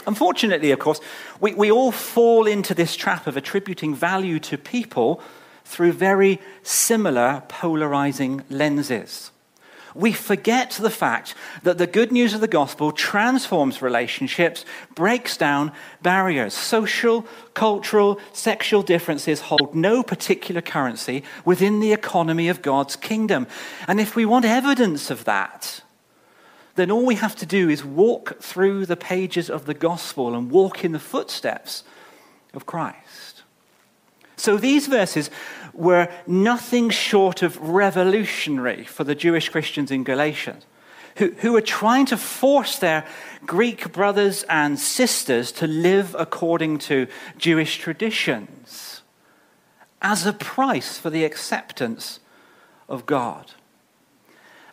Unfortunately, 0.06 0.70
of 0.70 0.78
course, 0.78 1.00
we, 1.40 1.54
we 1.54 1.70
all 1.70 1.92
fall 1.92 2.46
into 2.46 2.75
this 2.75 2.94
trap 2.94 3.26
of 3.26 3.37
attributing 3.37 3.94
value 3.94 4.38
to 4.40 4.58
people 4.58 5.22
through 5.64 5.92
very 5.92 6.40
similar 6.62 7.42
polarizing 7.49 8.42
lenses 8.50 9.33
we 9.95 10.12
forget 10.12 10.71
the 10.73 10.90
fact 10.90 11.35
that 11.62 11.78
the 11.78 11.87
good 11.87 12.12
news 12.12 12.35
of 12.35 12.40
the 12.40 12.49
gospel 12.49 12.92
transforms 12.92 13.83
relationships, 13.83 14.64
breaks 14.95 15.37
down 15.37 15.73
barriers. 16.02 16.54
Social, 16.54 17.26
cultural, 17.54 18.21
sexual 18.33 18.83
differences 18.83 19.40
hold 19.40 19.75
no 19.75 20.02
particular 20.02 20.61
currency 20.61 21.23
within 21.45 21.81
the 21.81 21.92
economy 21.92 22.49
of 22.49 22.62
God's 22.62 22.97
kingdom. 22.97 23.47
And 23.87 24.00
if 24.00 24.16
we 24.16 24.25
want 24.25 24.45
evidence 24.45 25.11
of 25.11 25.25
that, 25.25 25.83
then 26.75 26.90
all 26.90 27.04
we 27.04 27.16
have 27.16 27.37
to 27.37 27.47
do 27.47 27.69
is 27.69 27.85
walk 27.85 28.40
through 28.40 28.87
the 28.87 28.97
pages 28.97 29.50
of 29.50 29.66
the 29.66 29.75
gospel 29.75 30.35
and 30.35 30.50
walk 30.50 30.85
in 30.85 30.92
the 30.92 30.99
footsteps 30.99 31.85
of 32.54 32.64
Christ. 32.64 33.32
So 34.37 34.57
these 34.57 34.87
verses 34.87 35.31
were 35.73 36.09
nothing 36.27 36.91
short 36.91 37.43
of 37.43 37.59
revolutionary 37.61 38.85
for 38.85 39.05
the 39.05 39.15
Jewish 39.15 39.49
Christians 39.49 39.91
in 39.91 40.05
Galatians, 40.05 40.67
who, 41.17 41.33
who 41.33 41.53
were 41.53 41.61
trying 41.61 42.07
to 42.07 42.17
force 42.17 42.79
their 42.79 43.07
Greek 43.47 43.93
brothers 43.93 44.45
and 44.45 44.79
sisters 44.79 45.53
to 45.53 45.67
live 45.67 46.17
according 46.19 46.79
to 46.79 47.07
Jewish 47.39 47.79
traditions 47.79 49.03
as 50.01 50.27
a 50.27 50.33
price 50.33 50.99
for 50.99 51.11
the 51.11 51.25
acceptance 51.25 52.19
of 52.89 53.07
God. 53.07 53.53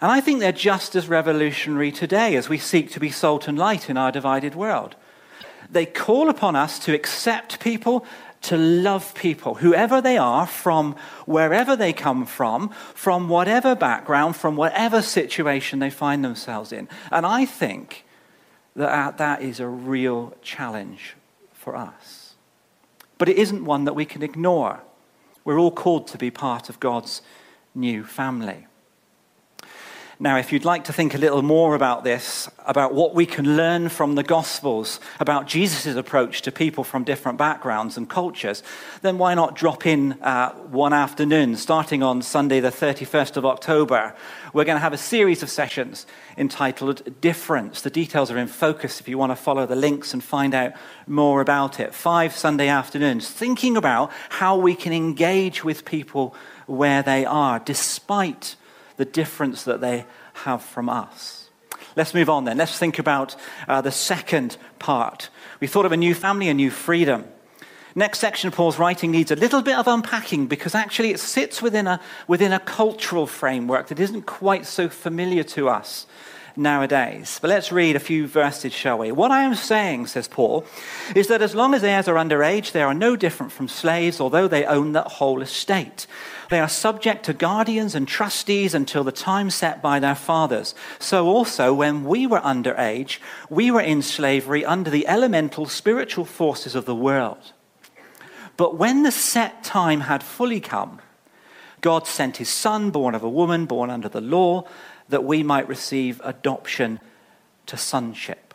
And 0.02 0.12
I 0.12 0.22
think 0.22 0.40
they're 0.40 0.52
just 0.52 0.96
as 0.96 1.08
revolutionary 1.08 1.92
today 1.92 2.36
as 2.36 2.50
we 2.50 2.58
seek 2.58 2.92
to 2.92 3.00
be 3.00 3.12
salt 3.12 3.48
and 3.48 3.58
light 3.58 3.90
in 3.90 3.98
our 3.98 4.12
divided 4.12 4.56
world. 4.56 4.96
They 5.70 5.86
call 5.86 6.30
upon 6.30 6.56
us 6.56 6.80
to 6.80 6.96
accept 6.96 7.60
people 7.60 8.06
to 8.42 8.58
love 8.58 9.14
people, 9.16 9.56
whoever 9.56 10.02
they 10.02 10.18
are, 10.18 10.48
from 10.48 10.96
wherever 11.26 11.76
they 11.76 11.92
come 11.92 12.26
from, 12.26 12.70
from 12.94 13.28
whatever 13.28 13.76
background, 13.76 14.36
from 14.36 14.56
whatever 14.56 15.02
situation 15.02 15.80
they 15.80 15.90
find 15.90 16.24
themselves 16.24 16.72
in. 16.72 16.88
And 17.12 17.26
I 17.26 17.46
think 17.46 18.06
that 18.76 18.90
uh, 18.90 19.12
that 19.18 19.42
is 19.42 19.60
a 19.60 19.68
real 19.68 20.34
challenge 20.42 21.16
for 21.52 21.76
us. 21.76 22.36
But 23.18 23.28
it 23.28 23.38
isn't 23.38 23.66
one 23.66 23.84
that 23.84 23.94
we 23.94 24.06
can 24.06 24.24
ignore. 24.24 24.82
We're 25.44 25.60
all 25.60 25.72
called 25.72 26.08
to 26.08 26.18
be 26.18 26.32
part 26.32 26.70
of 26.70 26.80
God's 26.80 27.22
new 27.76 28.06
family. 28.06 28.68
Now, 30.22 30.36
if 30.36 30.52
you'd 30.52 30.66
like 30.66 30.84
to 30.84 30.92
think 30.92 31.14
a 31.14 31.18
little 31.18 31.42
more 31.42 31.76
about 31.76 32.04
this, 32.04 32.50
about 32.66 32.94
what 32.94 33.16
we 33.16 33.26
can 33.26 33.56
learn 33.56 33.88
from 33.88 34.16
the 34.16 34.24
Gospels, 34.24 35.00
about 35.18 35.48
Jesus' 35.48 35.96
approach 35.96 36.42
to 36.42 36.52
people 36.52 36.84
from 36.84 37.06
different 37.06 37.38
backgrounds 37.38 37.96
and 37.96 38.10
cultures, 38.10 38.62
then 39.02 39.18
why 39.18 39.34
not 39.34 39.56
drop 39.56 39.86
in 39.86 40.22
uh, 40.22 40.52
one 40.56 40.92
afternoon, 40.92 41.56
starting 41.56 42.04
on 42.04 42.22
Sunday, 42.22 42.60
the 42.60 42.70
31st 42.70 43.38
of 43.38 43.46
October? 43.46 44.14
We're 44.52 44.66
going 44.66 44.76
to 44.76 44.82
have 44.82 44.92
a 44.92 44.98
series 44.98 45.42
of 45.42 45.50
sessions 45.50 46.06
entitled 46.38 47.22
Difference. 47.22 47.80
The 47.80 47.90
details 47.90 48.30
are 48.30 48.38
in 48.38 48.48
focus 48.48 49.00
if 49.00 49.08
you 49.08 49.18
want 49.18 49.32
to 49.32 49.38
follow 49.38 49.66
the 49.66 49.78
links 49.78 50.14
and 50.14 50.22
find 50.22 50.54
out 50.54 50.74
more 51.08 51.40
about 51.40 51.80
it. 51.80 51.96
Five 51.96 52.36
Sunday 52.36 52.68
afternoons, 52.68 53.32
thinking 53.32 53.78
about 53.78 54.12
how 54.28 54.58
we 54.58 54.76
can 54.76 54.92
engage 54.92 55.64
with 55.64 55.86
people 55.86 56.36
where 56.66 57.02
they 57.02 57.24
are, 57.24 57.60
despite 57.60 58.58
the 59.00 59.06
difference 59.06 59.64
that 59.64 59.80
they 59.80 60.06
have 60.34 60.62
from 60.62 60.90
us. 60.90 61.48
Let's 61.96 62.14
move 62.14 62.30
on 62.30 62.44
then. 62.44 62.58
Let's 62.58 62.78
think 62.78 63.00
about 63.00 63.34
uh, 63.66 63.80
the 63.80 63.94
second 63.94 64.58
part. 64.78 65.30
We 65.62 65.68
thought 65.68 65.86
of 65.86 65.94
a 65.94 65.98
new 65.98 66.14
family, 66.14 66.50
a 66.50 66.54
new 66.54 66.70
freedom. 66.70 67.24
Next 67.96 68.20
section 68.20 68.50
of 68.50 68.56
Paul's 68.56 68.78
writing 68.78 69.12
needs 69.12 69.32
a 69.32 69.38
little 69.38 69.62
bit 69.62 69.78
of 69.78 69.88
unpacking 69.88 70.48
because 70.48 70.76
actually 70.76 71.12
it 71.12 71.22
sits 71.22 71.62
within 71.62 71.88
a, 71.88 72.02
within 72.28 72.52
a 72.52 72.60
cultural 72.60 73.26
framework 73.26 73.88
that 73.88 74.02
isn't 74.02 74.24
quite 74.24 74.66
so 74.66 74.90
familiar 74.90 75.44
to 75.44 75.70
us 75.70 76.06
nowadays. 76.56 77.40
But 77.42 77.50
let's 77.50 77.72
read 77.72 77.96
a 77.96 78.00
few 78.00 78.28
verses, 78.28 78.74
shall 78.74 78.98
we? 78.98 79.12
What 79.12 79.32
I 79.32 79.44
am 79.44 79.56
saying, 79.56 80.08
says 80.08 80.28
Paul, 80.28 80.66
is 81.16 81.28
that 81.28 81.42
as 81.42 81.56
long 81.56 81.74
as 81.74 81.84
heirs 81.84 82.08
are 82.08 82.16
underage, 82.16 82.72
they 82.72 82.82
are 82.82 82.94
no 82.94 83.16
different 83.16 83.52
from 83.52 83.68
slaves, 83.68 84.20
although 84.20 84.48
they 84.48 84.66
own 84.66 84.94
that 84.94 85.08
whole 85.08 85.42
estate. 85.42 86.08
They 86.50 86.60
are 86.60 86.70
subject 86.70 87.26
to 87.26 87.34
guardians 87.34 87.96
and 87.96 88.08
trustees 88.08 88.74
until 88.74 89.04
the 89.04 89.12
time 89.12 89.50
set 89.50 89.82
by 89.82 90.00
their 90.00 90.16
fathers. 90.16 90.74
So 90.98 91.28
also, 91.28 91.74
when 91.74 92.04
we 92.04 92.26
were 92.26 92.40
underage, 92.40 93.20
we 93.50 93.70
were 93.72 93.82
in 93.82 94.02
slavery 94.02 94.66
under 94.66 94.90
the 94.90 95.08
elemental 95.08 95.68
spiritual 95.68 96.26
forces 96.26 96.76
of 96.76 96.86
the 96.86 96.96
world. 96.96 97.54
But 98.58 98.78
when 98.78 99.04
the 99.04 99.12
set 99.12 99.64
time 99.64 100.02
had 100.02 100.24
fully 100.24 100.60
come, 100.60 101.00
God 101.82 102.08
sent 102.08 102.38
his 102.38 102.50
son, 102.50 102.90
born 102.90 103.16
of 103.16 103.24
a 103.24 103.30
woman, 103.30 103.66
born 103.66 103.90
under 103.90 104.10
the 104.10 104.20
law, 104.20 104.66
that 105.10 105.24
we 105.24 105.44
might 105.44 105.68
receive 105.68 106.22
adoption 106.24 107.00
to 107.66 107.78
sonship. 107.78 108.54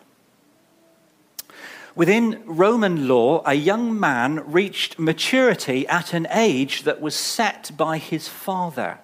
Within 1.95 2.43
Roman 2.45 3.07
law, 3.07 3.43
a 3.47 3.55
young 3.55 3.99
man 3.99 4.51
reached 4.51 4.99
maturity 4.99 5.87
at 5.87 6.13
an 6.13 6.27
age 6.31 6.83
that 6.83 7.01
was 7.01 7.15
set 7.15 7.71
by 7.77 7.99
his 7.99 8.27
father. 8.27 8.99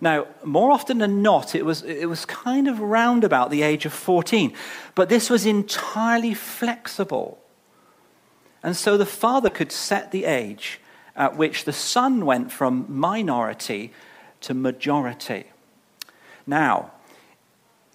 Now, 0.00 0.26
more 0.44 0.72
often 0.72 0.98
than 0.98 1.22
not, 1.22 1.54
it 1.54 1.64
was, 1.64 1.82
it 1.82 2.08
was 2.08 2.24
kind 2.24 2.66
of 2.66 2.80
round 2.80 3.22
about 3.22 3.50
the 3.50 3.62
age 3.62 3.86
of 3.86 3.92
14, 3.92 4.52
but 4.94 5.08
this 5.08 5.30
was 5.30 5.46
entirely 5.46 6.34
flexible. 6.34 7.38
And 8.62 8.76
so 8.76 8.96
the 8.96 9.06
father 9.06 9.48
could 9.48 9.70
set 9.70 10.10
the 10.10 10.24
age 10.24 10.80
at 11.14 11.36
which 11.36 11.64
the 11.64 11.72
son 11.72 12.26
went 12.26 12.50
from 12.50 12.84
minority 12.88 13.92
to 14.42 14.54
majority. 14.54 15.44
Now, 16.46 16.92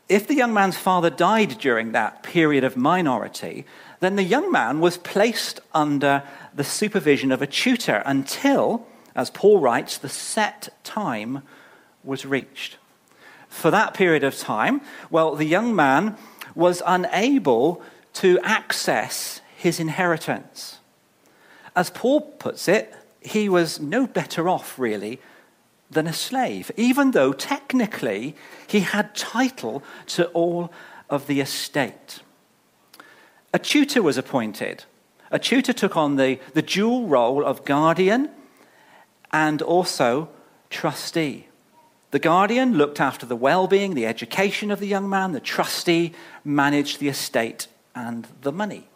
if 0.09 0.27
the 0.27 0.35
young 0.35 0.53
man's 0.53 0.77
father 0.77 1.09
died 1.09 1.57
during 1.59 1.93
that 1.93 2.21
period 2.21 2.65
of 2.65 2.75
minority, 2.75 3.65
then 4.01 4.17
the 4.17 4.23
young 4.23 4.51
man 4.51 4.81
was 4.81 4.97
placed 4.97 5.61
under 5.73 6.23
the 6.53 6.65
supervision 6.65 7.31
of 7.31 7.41
a 7.41 7.47
tutor 7.47 8.03
until, 8.05 8.85
as 9.15 9.29
Paul 9.29 9.59
writes, 9.59 9.97
the 9.97 10.09
set 10.09 10.69
time 10.83 11.43
was 12.03 12.25
reached. 12.25 12.77
For 13.47 13.71
that 13.71 13.93
period 13.93 14.23
of 14.23 14.37
time, 14.37 14.81
well, 15.09 15.35
the 15.35 15.45
young 15.45 15.73
man 15.75 16.17
was 16.55 16.81
unable 16.85 17.81
to 18.13 18.39
access 18.43 19.41
his 19.55 19.79
inheritance. 19.79 20.79
As 21.75 21.89
Paul 21.89 22.21
puts 22.21 22.67
it, 22.67 22.93
he 23.21 23.47
was 23.47 23.79
no 23.79 24.07
better 24.07 24.49
off, 24.49 24.77
really, 24.77 25.21
than 25.91 26.07
a 26.07 26.13
slave, 26.13 26.71
even 26.77 27.11
though 27.11 27.33
technically 27.33 28.35
he 28.67 28.79
had 28.79 29.13
title 29.13 29.83
to 30.07 30.27
all 30.29 30.71
of 31.09 31.27
the 31.27 31.41
estate. 31.41 32.21
A 33.53 33.59
tutor 33.59 34.01
was 34.01 34.17
appointed. 34.17 34.85
A 35.29 35.39
tutor 35.39 35.73
took 35.73 35.97
on 35.97 36.15
the, 36.15 36.39
the 36.53 36.61
dual 36.61 37.07
role 37.07 37.45
of 37.45 37.65
guardian 37.65 38.29
and 39.31 39.61
also 39.61 40.29
trustee. 40.69 41.47
The 42.11 42.19
guardian 42.19 42.77
looked 42.77 42.99
after 42.99 43.25
the 43.25 43.35
well 43.35 43.67
being, 43.67 43.93
the 43.93 44.05
education 44.05 44.71
of 44.71 44.79
the 44.79 44.87
young 44.87 45.09
man. 45.09 45.31
The 45.31 45.39
trustee 45.39 46.13
managed 46.43 46.99
the 46.99 47.07
estate 47.07 47.67
and 47.95 48.27
the 48.41 48.51
money. 48.51 48.87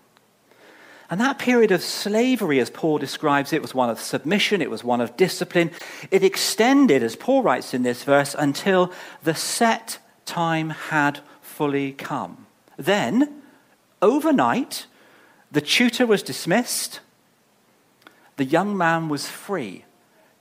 And 1.10 1.22
that 1.22 1.38
period 1.38 1.72
of 1.72 1.84
slavery, 1.84 2.60
as 2.60 2.70
Paul 2.70 2.98
describes 2.98 3.54
it, 3.54 3.62
was 3.62 3.76
one 3.76 3.90
of 3.90 4.00
submission, 4.00 4.62
it 4.62 4.72
was 4.72 4.84
one 4.84 5.02
of 5.02 5.16
discipline. 5.18 5.72
It 6.10 6.24
extended, 6.24 7.04
as 7.04 7.16
Paul 7.16 7.44
writes 7.44 7.74
in 7.74 7.84
this 7.84 8.04
verse, 8.04 8.36
until 8.38 8.92
the 9.24 9.36
set 9.36 10.00
time 10.26 10.72
had 10.72 11.20
fully 11.42 11.92
come. 11.92 12.48
Then, 12.78 13.42
overnight, 14.02 14.88
the 15.52 15.62
tutor 15.62 16.08
was 16.08 16.24
dismissed, 16.24 17.00
the 18.38 18.46
young 18.46 18.76
man 18.76 19.08
was 19.08 19.30
free 19.30 19.86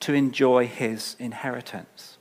to 0.00 0.14
enjoy 0.14 0.66
his 0.66 1.14
inheritance. 1.18 2.13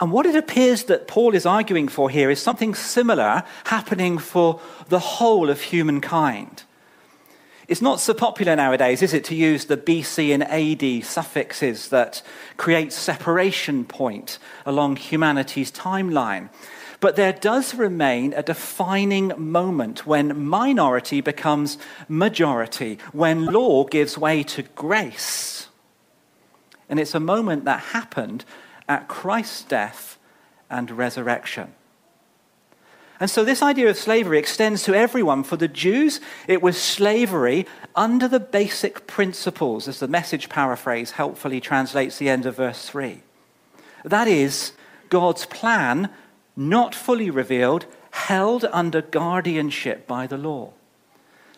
And 0.00 0.10
what 0.10 0.24
it 0.24 0.34
appears 0.34 0.84
that 0.84 1.06
Paul 1.06 1.34
is 1.34 1.44
arguing 1.44 1.86
for 1.86 2.08
here 2.08 2.30
is 2.30 2.40
something 2.40 2.74
similar 2.74 3.44
happening 3.64 4.16
for 4.16 4.58
the 4.88 4.98
whole 4.98 5.50
of 5.50 5.60
humankind. 5.60 6.62
It's 7.68 7.82
not 7.82 8.00
so 8.00 8.14
popular 8.14 8.56
nowadays, 8.56 9.02
is 9.02 9.14
it, 9.14 9.24
to 9.24 9.34
use 9.34 9.66
the 9.66 9.76
BC 9.76 10.34
and 10.34 10.42
AD 10.42 11.04
suffixes 11.04 11.90
that 11.90 12.22
create 12.56 12.92
separation 12.92 13.84
point 13.84 14.38
along 14.66 14.96
humanity's 14.96 15.70
timeline. 15.70 16.48
But 16.98 17.14
there 17.14 17.32
does 17.32 17.74
remain 17.74 18.32
a 18.32 18.42
defining 18.42 19.32
moment 19.36 20.06
when 20.06 20.44
minority 20.46 21.20
becomes 21.20 21.78
majority, 22.08 22.98
when 23.12 23.46
law 23.46 23.84
gives 23.84 24.18
way 24.18 24.42
to 24.44 24.62
grace. 24.62 25.68
And 26.88 26.98
it's 26.98 27.14
a 27.14 27.20
moment 27.20 27.66
that 27.66 27.80
happened 27.80 28.44
at 28.90 29.06
Christ's 29.06 29.62
death 29.62 30.18
and 30.68 30.90
resurrection. 30.90 31.72
And 33.20 33.30
so, 33.30 33.44
this 33.44 33.62
idea 33.62 33.88
of 33.88 33.96
slavery 33.96 34.38
extends 34.38 34.82
to 34.82 34.94
everyone. 34.94 35.44
For 35.44 35.56
the 35.56 35.68
Jews, 35.68 36.20
it 36.48 36.60
was 36.60 36.76
slavery 36.80 37.66
under 37.94 38.26
the 38.26 38.40
basic 38.40 39.06
principles, 39.06 39.86
as 39.86 40.00
the 40.00 40.08
message 40.08 40.48
paraphrase 40.48 41.12
helpfully 41.12 41.60
translates 41.60 42.18
the 42.18 42.28
end 42.28 42.46
of 42.46 42.56
verse 42.56 42.88
3. 42.88 43.22
That 44.04 44.26
is, 44.26 44.72
God's 45.08 45.46
plan, 45.46 46.10
not 46.56 46.94
fully 46.94 47.30
revealed, 47.30 47.86
held 48.10 48.64
under 48.72 49.02
guardianship 49.02 50.08
by 50.08 50.26
the 50.26 50.38
law. 50.38 50.72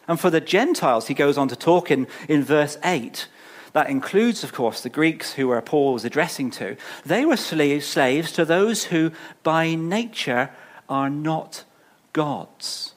And 0.07 0.21
for 0.21 0.29
the 0.29 0.41
Gentiles, 0.41 1.07
he 1.07 1.15
goes 1.15 1.39
on 1.39 1.49
to 1.49 1.57
talk 1.57 1.91
in, 1.91 2.09
in 2.29 2.43
verse 2.43 2.77
8. 2.85 3.27
That 3.73 3.89
includes, 3.89 4.45
of 4.45 4.53
course, 4.53 4.83
the 4.83 4.91
Greeks 4.91 5.33
who 5.33 5.49
were 5.49 5.61
Paul 5.63 5.95
was 5.95 6.05
addressing 6.05 6.51
to. 6.53 6.77
They 7.07 7.25
were 7.25 7.37
slaves 7.37 8.33
to 8.33 8.45
those 8.45 8.85
who, 8.85 9.13
by 9.43 9.75
nature, 9.75 10.51
are 10.89 11.09
not 11.09 11.65
gods. 12.13 12.93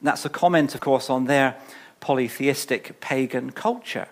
And 0.00 0.08
that's 0.08 0.24
a 0.24 0.30
comment, 0.30 0.74
of 0.74 0.80
course, 0.80 1.10
on 1.10 1.26
their 1.26 1.56
polytheistic 2.00 3.00
pagan 3.00 3.50
culture. 3.50 4.08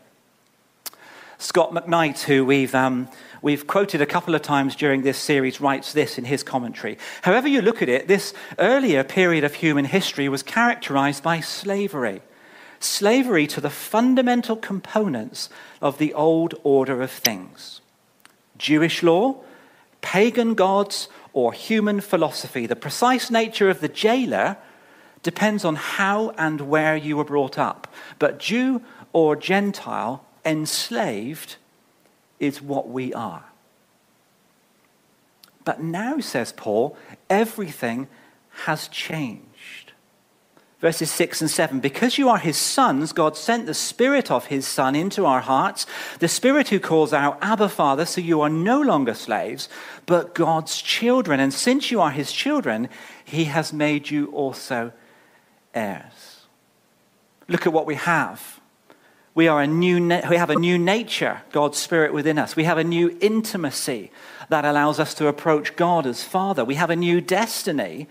Scot 1.38 1.72
McKnight, 1.72 2.22
who 2.22 2.44
we've, 2.44 2.74
um, 2.74 3.08
we've 3.40 3.66
quoted 3.66 4.00
a 4.00 4.06
couple 4.06 4.34
of 4.34 4.42
times 4.42 4.76
during 4.76 5.02
this 5.02 5.18
series, 5.18 5.60
writes 5.60 5.92
this 5.92 6.16
in 6.16 6.24
his 6.24 6.42
commentary. 6.42 6.98
However, 7.22 7.48
you 7.48 7.62
look 7.62 7.82
at 7.82 7.88
it, 7.88 8.06
this 8.06 8.32
earlier 8.58 9.02
period 9.02 9.44
of 9.44 9.54
human 9.54 9.86
history 9.86 10.28
was 10.28 10.42
characterized 10.42 11.22
by 11.22 11.40
slavery. 11.40 12.20
Slavery 12.82 13.46
to 13.46 13.60
the 13.60 13.70
fundamental 13.70 14.56
components 14.56 15.48
of 15.80 15.98
the 15.98 16.12
old 16.14 16.54
order 16.64 17.00
of 17.00 17.10
things 17.10 17.80
Jewish 18.58 19.02
law, 19.02 19.36
pagan 20.00 20.54
gods, 20.54 21.08
or 21.32 21.52
human 21.52 22.00
philosophy. 22.00 22.66
The 22.66 22.76
precise 22.76 23.30
nature 23.30 23.70
of 23.70 23.80
the 23.80 23.88
jailer 23.88 24.56
depends 25.22 25.64
on 25.64 25.76
how 25.76 26.30
and 26.30 26.62
where 26.62 26.96
you 26.96 27.16
were 27.16 27.24
brought 27.24 27.58
up. 27.58 27.92
But 28.18 28.38
Jew 28.38 28.82
or 29.12 29.36
Gentile, 29.36 30.24
enslaved 30.44 31.56
is 32.40 32.60
what 32.60 32.88
we 32.88 33.14
are. 33.14 33.44
But 35.64 35.80
now, 35.80 36.18
says 36.18 36.52
Paul, 36.52 36.96
everything 37.30 38.08
has 38.64 38.88
changed 38.88 39.81
verses 40.82 41.12
6 41.12 41.40
and 41.40 41.50
7. 41.50 41.80
Because 41.80 42.18
you 42.18 42.28
are 42.28 42.38
his 42.38 42.58
sons, 42.58 43.12
God 43.12 43.36
sent 43.36 43.66
the 43.66 43.72
Spirit 43.72 44.30
of 44.30 44.46
his 44.46 44.66
Son 44.66 44.94
into 44.96 45.24
our 45.24 45.40
hearts, 45.40 45.86
the 46.18 46.28
Spirit 46.28 46.68
who 46.68 46.80
calls 46.80 47.12
out, 47.12 47.38
Abba, 47.40 47.68
Father, 47.68 48.04
so 48.04 48.20
you 48.20 48.40
are 48.42 48.50
no 48.50 48.82
longer 48.82 49.14
slaves, 49.14 49.68
but 50.06 50.34
God's 50.34 50.82
children. 50.82 51.38
And 51.38 51.54
since 51.54 51.92
you 51.92 52.00
are 52.00 52.10
his 52.10 52.32
children, 52.32 52.88
he 53.24 53.44
has 53.44 53.72
made 53.72 54.10
you 54.10 54.26
also 54.32 54.92
heirs. 55.72 56.40
Look 57.46 57.64
at 57.64 57.72
what 57.72 57.86
we 57.86 57.94
have. 57.94 58.60
We, 59.36 59.46
are 59.46 59.62
a 59.62 59.68
new 59.68 60.00
na- 60.00 60.28
we 60.28 60.36
have 60.36 60.50
a 60.50 60.56
new 60.56 60.78
nature, 60.78 61.42
God's 61.52 61.78
Spirit 61.78 62.12
within 62.12 62.38
us. 62.38 62.56
We 62.56 62.64
have 62.64 62.76
a 62.76 62.84
new 62.84 63.16
intimacy 63.20 64.10
that 64.48 64.64
allows 64.64 64.98
us 64.98 65.14
to 65.14 65.28
approach 65.28 65.76
God 65.76 66.06
as 66.08 66.24
Father. 66.24 66.64
We 66.64 66.74
have 66.74 66.90
a 66.90 66.96
new 66.96 67.20
destiny 67.20 68.08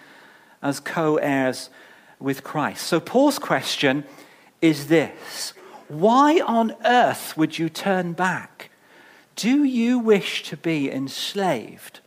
as 0.63 0.79
co 0.79 1.17
heirs 1.17 1.69
with 2.21 2.43
Christ. 2.43 2.85
So, 2.85 2.99
Paul's 2.99 3.39
question 3.39 4.03
is 4.61 4.87
this 4.87 5.53
Why 5.87 6.39
on 6.39 6.75
earth 6.85 7.35
would 7.35 7.57
you 7.57 7.69
turn 7.69 8.13
back? 8.13 8.69
Do 9.35 9.63
you 9.63 9.99
wish 9.99 10.43
to 10.43 10.57
be 10.57 10.91
enslaved 10.91 11.99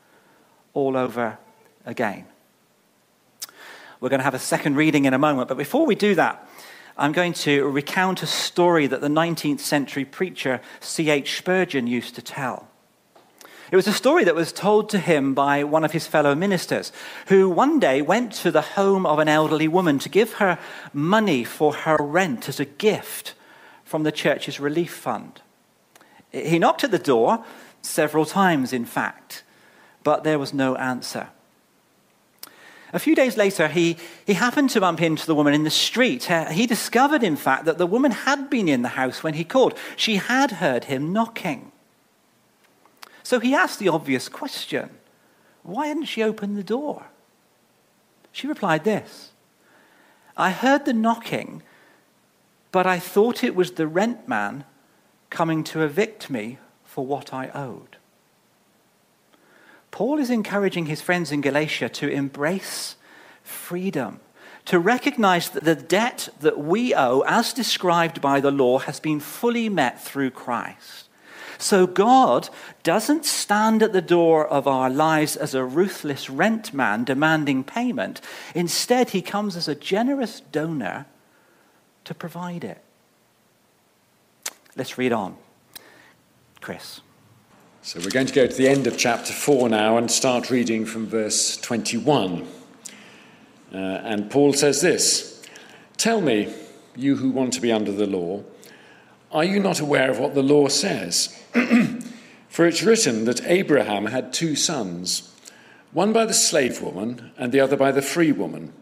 all 0.73 0.97
over 0.97 1.39
again? 1.85 2.27
We're 4.01 4.11
going 4.11 4.21
to 4.21 4.25
have 4.25 4.35
a 4.35 4.39
second 4.39 4.77
reading 4.77 5.07
in 5.07 5.15
a 5.15 5.19
moment, 5.19 5.49
but 5.49 5.57
before 5.57 5.87
we 5.87 5.95
do 5.95 6.15
that, 6.15 6.47
I'm 6.97 7.13
going 7.13 7.33
to 7.33 7.67
recount 7.69 8.23
a 8.23 8.27
story 8.27 8.87
that 8.87 9.01
the 9.01 9.09
19th 9.09 9.61
century 9.61 10.05
preacher 10.05 10.61
C.H. 10.81 11.39
Spurgeon 11.39 11.87
used 11.87 12.15
to 12.15 12.23
tell. 12.23 12.69
It 13.75 13.77
was 13.77 13.89
a 13.89 13.93
story 13.93 14.23
that 14.23 14.37
was 14.37 14.53
told 14.53 14.89
to 14.91 15.01
him 15.01 15.35
by 15.35 15.65
one 15.65 15.83
of 15.83 15.91
his 15.91 16.07
fellow 16.07 16.37
ministers, 16.37 16.93
who 17.27 17.51
one 17.51 17.81
day 17.81 18.03
went 18.03 18.31
to 18.35 18.53
the 18.53 18.61
home 18.61 19.05
of 19.05 19.19
an 19.19 19.27
elderly 19.27 19.67
woman 19.67 19.99
to 19.99 20.09
give 20.09 20.35
her 20.35 20.61
money 20.93 21.43
for 21.43 21.75
her 21.75 21.97
rent 21.99 22.49
as 22.49 22.61
a 22.61 22.67
gift 22.67 23.35
from 23.83 24.05
the 24.05 24.13
church's 24.13 24.61
relief 24.61 24.95
fund. 24.95 25.43
He 26.31 26.61
knocked 26.61 26.85
at 26.85 26.93
the 26.93 27.01
door 27.01 27.45
several 27.83 28.25
times, 28.25 28.73
in 28.73 28.85
fact, 28.85 29.43
but 30.05 30.23
there 30.23 30.39
was 30.39 30.55
no 30.55 30.77
answer. 30.77 31.31
A 32.93 33.01
few 33.01 33.17
days 33.17 33.37
later, 33.37 33.67
he, 33.67 33.97
he 34.25 34.35
happened 34.35 34.71
to 34.71 34.81
bump 34.83 35.03
into 35.03 35.27
the 35.27 35.35
woman 35.35 35.53
in 35.53 35.65
the 35.65 35.69
street. 35.69 36.31
Uh, 36.31 36.45
he 36.45 36.69
discovered, 36.69 37.25
in 37.25 37.35
fact, 37.35 37.65
that 37.65 37.79
the 37.79 37.89
woman 37.89 38.13
had 38.13 38.49
been 38.49 38.69
in 38.69 38.83
the 38.83 38.91
house 38.91 39.25
when 39.25 39.35
he 39.35 39.43
called. 39.43 39.77
She 39.97 40.15
had 40.15 40.53
heard 40.53 40.85
him 40.85 41.13
knocking. 41.13 41.73
So 43.25 43.41
he 43.41 43.55
asked 43.55 43.81
the 43.81 43.89
obvious 43.89 44.29
question 44.29 44.91
why 45.65 45.87
hadn't 45.89 46.05
she 46.05 46.23
opened 46.23 46.57
the 46.57 46.63
door? 46.63 47.07
She 48.31 48.47
replied 48.47 48.85
this 48.85 49.33
I 50.37 50.51
heard 50.51 50.85
the 50.85 50.93
knocking, 50.93 51.63
but 52.71 52.87
I 52.87 52.99
thought 53.01 53.43
it 53.43 53.57
was 53.57 53.73
the 53.73 53.89
rent 53.89 54.29
man 54.29 54.65
coming 55.31 55.65
to 55.65 55.83
evict 55.83 56.31
me 56.31 56.59
for 56.85 57.05
what 57.05 57.33
I 57.33 57.49
owed. 57.49 57.97
Paul 59.91 60.19
is 60.19 60.31
encouraging 60.31 60.87
his 60.87 61.01
friends 61.01 61.33
in 61.33 61.41
Galatia 61.41 61.89
to 61.89 62.09
embrace 62.09 62.97
freedom, 63.43 64.21
to 64.65 64.79
recognize 64.79 65.49
that 65.51 65.65
the 65.65 65.77
debt 65.77 66.29
that 66.41 66.59
we 66.59 66.95
owe, 66.95 67.21
as 67.27 67.53
described 67.53 68.21
by 68.21 68.41
the 68.41 68.51
law, 68.51 68.81
has 68.81 68.99
been 69.01 69.21
fully 69.21 69.69
met 69.69 70.03
through 70.03 70.31
Christ. 70.31 71.09
So 71.59 71.87
God 71.87 72.49
doesn't 72.83 73.25
stand 73.25 73.83
at 73.83 73.93
the 73.93 74.03
door 74.03 74.47
of 74.47 74.67
our 74.67 74.91
lives 74.91 75.37
as 75.37 75.55
a 75.55 75.65
ruthless 75.65 76.29
rent 76.29 76.75
man 76.75 77.05
demanding 77.05 77.65
payment. 77.65 78.21
Instead, 78.55 79.11
he 79.11 79.23
comes 79.23 79.57
as 79.57 79.69
a 79.69 79.75
generous 79.75 80.41
donor 80.41 81.07
to 82.05 82.15
provide 82.15 82.65
it. 82.65 82.83
Let's 84.77 84.99
read 84.99 85.13
on. 85.13 85.37
Chris. 86.61 87.01
So 87.83 88.01
we're 88.01 88.09
going 88.09 88.27
to 88.27 88.33
go 88.33 88.47
to 88.47 88.57
the 88.57 88.69
end 88.69 88.87
of 88.87 88.97
chapter 88.97 89.33
4 89.33 89.69
now 89.69 89.99
and 89.99 90.11
start 90.11 90.51
reading 90.51 90.87
from 90.87 91.07
verse 91.07 91.59
21. 91.59 92.49
Uh, 93.71 93.77
and 93.77 94.31
Paul 94.31 94.55
says 94.55 94.81
this 94.81 95.43
Tell 95.99 96.23
me, 96.23 96.53
you 96.97 97.17
who 97.17 97.31
want 97.31 97.53
to 97.53 97.61
be 97.61 97.71
under 97.71 97.93
the 97.93 98.07
law, 98.07 98.43
are 99.31 99.45
you 99.45 99.61
not 99.61 99.81
aware 99.81 100.11
of 100.11 100.19
what 100.19 100.35
the 100.35 100.43
law 100.43 100.69
says? 100.69 101.44
For 102.49 102.67
it's 102.67 102.83
written 102.83 103.25
that 103.25 103.45
Abraham 103.47 104.07
had 104.07 104.33
two 104.33 104.57
sons, 104.57 105.33
one 105.93 106.13
by 106.13 106.25
the 106.25 106.35
slave 106.35 106.81
woman 106.81 107.33
and 107.37 107.53
the 107.53 107.61
other 107.61 107.77
by 107.77 107.93
the 107.93 108.03
free 108.03 108.33
woman. 108.33 108.73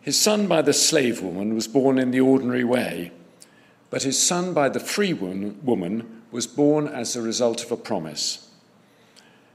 His 0.00 0.18
son 0.18 0.46
by 0.46 0.62
the 0.62 0.72
slave 0.72 1.20
woman 1.20 1.54
was 1.54 1.68
born 1.68 1.98
in 1.98 2.10
the 2.10 2.20
ordinary 2.20 2.64
way, 2.64 3.12
but 3.90 4.04
his 4.04 4.20
son 4.20 4.54
by 4.54 4.68
the 4.68 4.80
free 4.80 5.12
woman 5.12 6.22
was 6.30 6.46
born 6.46 6.86
as 6.86 7.12
the 7.12 7.22
result 7.22 7.64
of 7.64 7.72
a 7.72 7.76
promise. 7.76 8.48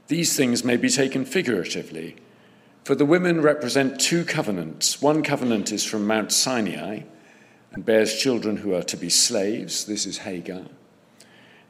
These 0.08 0.36
things 0.36 0.62
may 0.62 0.76
be 0.76 0.88
taken 0.88 1.24
figuratively, 1.24 2.16
for 2.84 2.94
the 2.94 3.06
women 3.06 3.40
represent 3.40 4.00
two 4.00 4.24
covenants. 4.24 5.02
One 5.02 5.22
covenant 5.22 5.72
is 5.72 5.84
from 5.84 6.06
Mount 6.06 6.30
Sinai 6.30 7.00
and 7.72 7.84
bears 7.84 8.16
children 8.16 8.58
who 8.58 8.74
are 8.74 8.84
to 8.84 8.96
be 8.96 9.10
slaves. 9.10 9.86
This 9.86 10.06
is 10.06 10.18
Hagar. 10.18 10.66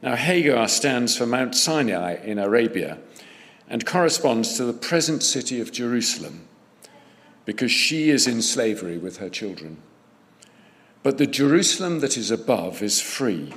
Now, 0.01 0.15
Hagar 0.15 0.67
stands 0.67 1.17
for 1.17 1.25
Mount 1.25 1.55
Sinai 1.55 2.15
in 2.23 2.39
Arabia 2.39 2.99
and 3.67 3.85
corresponds 3.85 4.55
to 4.57 4.65
the 4.65 4.73
present 4.73 5.23
city 5.23 5.59
of 5.59 5.71
Jerusalem. 5.71 6.47
because 7.47 7.71
she 7.71 8.09
is 8.09 8.27
in 8.27 8.41
slavery 8.41 8.97
with 8.97 9.17
her 9.17 9.29
children. 9.29 9.77
But 11.01 11.17
the 11.17 11.25
Jerusalem 11.25 12.01
that 12.01 12.17
is 12.17 12.29
above 12.29 12.83
is 12.83 12.99
free, 12.99 13.53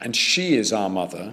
and 0.00 0.16
she 0.16 0.56
is 0.56 0.72
our 0.72 0.90
mother. 0.90 1.32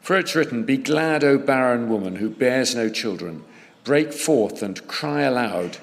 For 0.00 0.16
it's 0.16 0.34
written, 0.34 0.64
Be 0.64 0.76
glad, 0.76 1.22
O 1.22 1.38
barren 1.38 1.88
woman 1.88 2.16
who 2.16 2.28
bears 2.28 2.74
no 2.74 2.88
children, 2.88 3.44
break 3.84 4.12
forth 4.12 4.64
and 4.64 4.84
cry 4.88 5.22
aloud, 5.22 5.78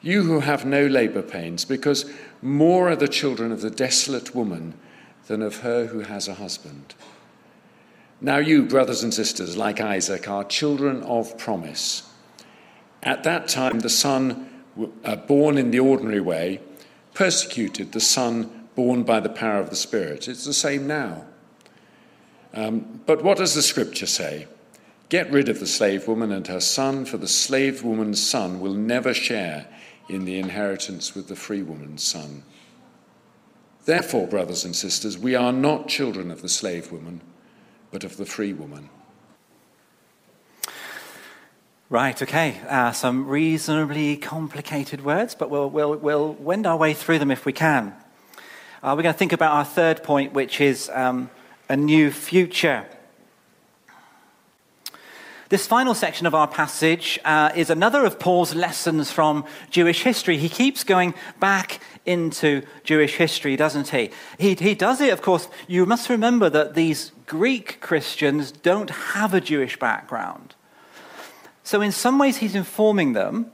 you 0.00 0.22
who 0.22 0.40
have 0.40 0.64
no 0.64 0.86
labor 0.86 1.20
pains, 1.20 1.66
because 1.66 2.10
more 2.40 2.88
are 2.88 2.96
the 2.96 3.06
children 3.06 3.52
of 3.52 3.60
the 3.60 3.70
desolate 3.70 4.34
woman 4.34 4.72
than 5.26 5.42
of 5.42 5.58
her 5.58 5.86
who 5.86 6.00
has 6.00 6.28
a 6.28 6.34
husband. 6.34 6.94
Now, 8.20 8.38
you, 8.38 8.64
brothers 8.64 9.02
and 9.02 9.12
sisters, 9.12 9.56
like 9.56 9.80
Isaac, 9.80 10.28
are 10.28 10.44
children 10.44 11.02
of 11.02 11.36
promise. 11.38 12.08
At 13.02 13.24
that 13.24 13.48
time, 13.48 13.80
the 13.80 13.90
son 13.90 14.48
uh, 15.04 15.16
born 15.16 15.58
in 15.58 15.70
the 15.70 15.80
ordinary 15.80 16.20
way 16.20 16.60
persecuted 17.14 17.92
the 17.92 18.00
son 18.00 18.68
born 18.74 19.02
by 19.02 19.20
the 19.20 19.28
power 19.28 19.60
of 19.60 19.70
the 19.70 19.76
Spirit. 19.76 20.28
It's 20.28 20.44
the 20.44 20.52
same 20.52 20.86
now. 20.86 21.24
Um, 22.54 23.00
but 23.06 23.22
what 23.22 23.38
does 23.38 23.54
the 23.54 23.62
scripture 23.62 24.06
say? 24.06 24.46
Get 25.08 25.30
rid 25.30 25.48
of 25.48 25.60
the 25.60 25.66
slave 25.66 26.08
woman 26.08 26.32
and 26.32 26.46
her 26.46 26.60
son, 26.60 27.04
for 27.04 27.18
the 27.18 27.28
slave 27.28 27.82
woman's 27.82 28.24
son 28.24 28.60
will 28.60 28.74
never 28.74 29.12
share 29.12 29.66
in 30.08 30.24
the 30.24 30.38
inheritance 30.38 31.14
with 31.14 31.28
the 31.28 31.36
free 31.36 31.62
woman's 31.62 32.02
son. 32.02 32.44
Therefore, 33.84 34.28
brothers 34.28 34.64
and 34.64 34.76
sisters, 34.76 35.18
we 35.18 35.34
are 35.34 35.52
not 35.52 35.88
children 35.88 36.30
of 36.30 36.40
the 36.40 36.48
slave 36.48 36.92
woman, 36.92 37.20
but 37.90 38.04
of 38.04 38.16
the 38.16 38.26
free 38.26 38.52
woman. 38.52 38.88
Right, 41.90 42.22
okay. 42.22 42.60
Uh, 42.68 42.92
some 42.92 43.26
reasonably 43.26 44.16
complicated 44.16 45.04
words, 45.04 45.34
but 45.34 45.50
we'll, 45.50 45.68
we'll, 45.68 45.96
we'll 45.96 46.32
wend 46.34 46.66
our 46.66 46.76
way 46.76 46.94
through 46.94 47.18
them 47.18 47.30
if 47.30 47.44
we 47.44 47.52
can. 47.52 47.94
Uh, 48.82 48.94
we're 48.96 49.02
going 49.02 49.12
to 49.12 49.18
think 49.18 49.32
about 49.32 49.52
our 49.52 49.64
third 49.64 50.02
point, 50.02 50.32
which 50.32 50.60
is 50.60 50.88
um, 50.94 51.28
a 51.68 51.76
new 51.76 52.10
future. 52.10 52.86
This 55.52 55.66
final 55.66 55.92
section 55.92 56.26
of 56.26 56.34
our 56.34 56.48
passage 56.48 57.18
uh, 57.26 57.52
is 57.54 57.68
another 57.68 58.06
of 58.06 58.18
Paul's 58.18 58.54
lessons 58.54 59.10
from 59.10 59.44
Jewish 59.68 60.02
history. 60.02 60.38
He 60.38 60.48
keeps 60.48 60.82
going 60.82 61.12
back 61.40 61.78
into 62.06 62.62
Jewish 62.84 63.16
history, 63.16 63.54
doesn't 63.54 63.88
he? 63.88 64.12
he? 64.38 64.54
He 64.54 64.74
does 64.74 65.02
it, 65.02 65.12
of 65.12 65.20
course. 65.20 65.48
You 65.68 65.84
must 65.84 66.08
remember 66.08 66.48
that 66.48 66.72
these 66.72 67.12
Greek 67.26 67.82
Christians 67.82 68.50
don't 68.50 68.88
have 68.88 69.34
a 69.34 69.42
Jewish 69.42 69.78
background. 69.78 70.54
So, 71.64 71.82
in 71.82 71.92
some 71.92 72.18
ways, 72.18 72.38
he's 72.38 72.54
informing 72.54 73.12
them, 73.12 73.52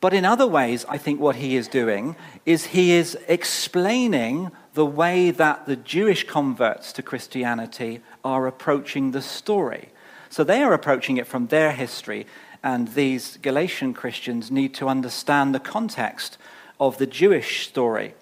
but 0.00 0.14
in 0.14 0.24
other 0.24 0.46
ways, 0.46 0.86
I 0.88 0.98
think 0.98 1.18
what 1.18 1.34
he 1.34 1.56
is 1.56 1.66
doing 1.66 2.14
is 2.46 2.66
he 2.66 2.92
is 2.92 3.18
explaining 3.26 4.52
the 4.74 4.86
way 4.86 5.32
that 5.32 5.66
the 5.66 5.74
Jewish 5.74 6.28
converts 6.28 6.92
to 6.92 7.02
Christianity 7.02 8.02
are 8.24 8.46
approaching 8.46 9.10
the 9.10 9.20
story. 9.20 9.88
So, 10.34 10.42
they 10.42 10.64
are 10.64 10.72
approaching 10.72 11.16
it 11.16 11.28
from 11.28 11.46
their 11.46 11.70
history, 11.70 12.26
and 12.60 12.88
these 12.88 13.36
Galatian 13.36 13.94
Christians 13.94 14.50
need 14.50 14.74
to 14.74 14.88
understand 14.88 15.54
the 15.54 15.60
context 15.60 16.38
of 16.80 16.98
the 16.98 17.06
Jewish 17.06 17.68
story. 17.68 18.14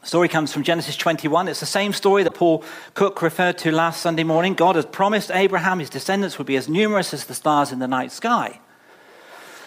The 0.00 0.08
Story 0.08 0.26
comes 0.26 0.52
from 0.52 0.64
Genesis 0.64 0.96
21. 0.96 1.46
It's 1.46 1.60
the 1.60 1.64
same 1.64 1.92
story 1.92 2.24
that 2.24 2.34
Paul 2.34 2.64
Cook 2.94 3.22
referred 3.22 3.56
to 3.58 3.70
last 3.70 4.02
Sunday 4.02 4.24
morning. 4.24 4.54
God 4.54 4.74
has 4.74 4.84
promised 4.84 5.30
Abraham 5.30 5.78
his 5.78 5.90
descendants 5.90 6.38
would 6.38 6.48
be 6.48 6.56
as 6.56 6.68
numerous 6.68 7.14
as 7.14 7.24
the 7.26 7.34
stars 7.34 7.70
in 7.70 7.78
the 7.78 7.86
night 7.86 8.10
sky. 8.10 8.58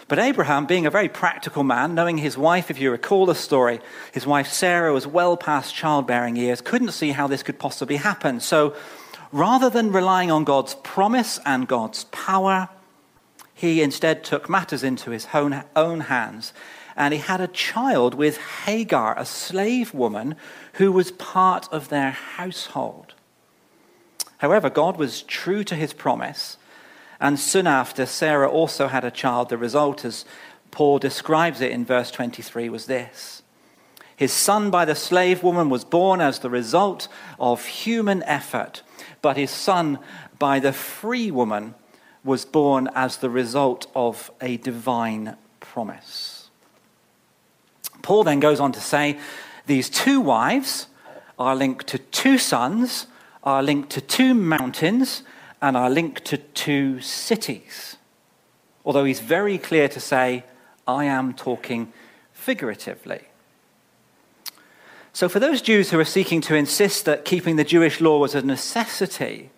But 0.09 0.19
Abraham, 0.19 0.65
being 0.65 0.85
a 0.85 0.91
very 0.91 1.07
practical 1.07 1.63
man, 1.63 1.95
knowing 1.95 2.17
his 2.17 2.37
wife, 2.37 2.69
if 2.69 2.81
you 2.81 2.91
recall 2.91 3.25
the 3.25 3.33
story, 3.33 3.79
his 4.11 4.27
wife 4.27 4.49
Sarah 4.49 4.91
was 4.91 5.07
well 5.07 5.37
past 5.37 5.73
childbearing 5.73 6.35
years, 6.35 6.59
couldn't 6.59 6.91
see 6.91 7.11
how 7.11 7.27
this 7.27 7.43
could 7.43 7.59
possibly 7.59 7.95
happen. 7.95 8.41
So 8.41 8.75
rather 9.33 9.69
than 9.69 9.91
relying 9.91 10.31
on 10.31 10.45
God's 10.45 10.75
promise 10.75 11.39
and 11.45 11.67
God's 11.67 12.05
power, 12.05 12.69
he 13.53 13.81
instead 13.81 14.23
took 14.23 14.49
matters 14.49 14.83
into 14.83 15.11
his 15.11 15.27
own, 15.33 15.99
hands 16.01 16.53
and 16.95 17.13
he 17.13 17.19
had 17.19 17.41
a 17.41 17.47
child 17.47 18.13
with 18.13 18.37
Hagar, 18.65 19.17
a 19.17 19.25
slave 19.25 19.93
woman 19.93 20.35
who 20.73 20.91
was 20.91 21.11
part 21.11 21.67
of 21.71 21.89
their 21.89 22.11
household. 22.11 23.13
However, 24.37 24.69
God 24.69 24.97
was 24.97 25.23
true 25.23 25.63
to 25.63 25.75
his 25.75 25.93
promise, 25.93 26.57
and 27.19 27.39
soon 27.39 27.67
after, 27.67 28.05
Sarah 28.05 28.49
also 28.49 28.87
had 28.87 29.03
a 29.03 29.11
child. 29.11 29.49
The 29.49 29.57
result, 29.57 30.03
as 30.03 30.25
Paul 30.71 30.99
describes 30.99 31.61
it 31.61 31.71
in 31.71 31.85
verse 31.85 32.11
23, 32.11 32.69
was 32.69 32.85
this. 32.85 33.41
His 34.15 34.33
son 34.33 34.69
by 34.69 34.85
the 34.85 34.95
slave 34.95 35.41
woman 35.41 35.69
was 35.69 35.85
born 35.85 36.21
as 36.21 36.39
the 36.39 36.49
result 36.49 37.07
of 37.39 37.65
human 37.65 38.21
effort, 38.23 38.83
but 39.23 39.37
his 39.37 39.49
son 39.49 39.97
by 40.37 40.59
the 40.59 40.73
free 40.73 41.31
woman 41.31 41.73
was 42.23 42.45
born 42.45 42.87
as 42.93 43.17
the 43.17 43.29
result 43.29 43.87
of 43.95 44.29
a 44.39 44.57
divine 44.57 45.35
promise. 45.59 46.51
Paul 48.03 48.23
then 48.25 48.39
goes 48.39 48.59
on 48.59 48.73
to 48.73 48.81
say 48.81 49.17
these 49.65 49.89
two 49.89 50.21
wives 50.21 50.87
are 51.39 51.55
linked 51.55 51.87
to 51.87 51.97
two 51.97 52.37
sons, 52.37 53.07
are 53.43 53.63
linked 53.63 53.89
to 53.91 54.01
two 54.01 54.33
mountains, 54.33 55.23
and 55.61 55.75
are 55.75 55.89
linked 55.89 56.25
to 56.25 56.37
two 56.37 56.99
cities. 56.99 57.95
Although 58.85 59.05
he's 59.05 59.21
very 59.21 59.57
clear 59.57 59.87
to 59.87 59.99
say, 59.99 60.43
I 60.85 61.05
am 61.05 61.33
talking 61.33 61.93
figuratively. 62.33 63.21
So, 65.15 65.29
for 65.29 65.39
those 65.39 65.61
Jews 65.61 65.91
who 65.91 65.99
are 65.99 66.05
seeking 66.05 66.41
to 66.41 66.55
insist 66.55 67.05
that 67.05 67.23
keeping 67.23 67.55
the 67.55 67.63
Jewish 67.63 68.01
law 68.01 68.17
was 68.17 68.33
a 68.33 68.41
necessity, 68.41 69.51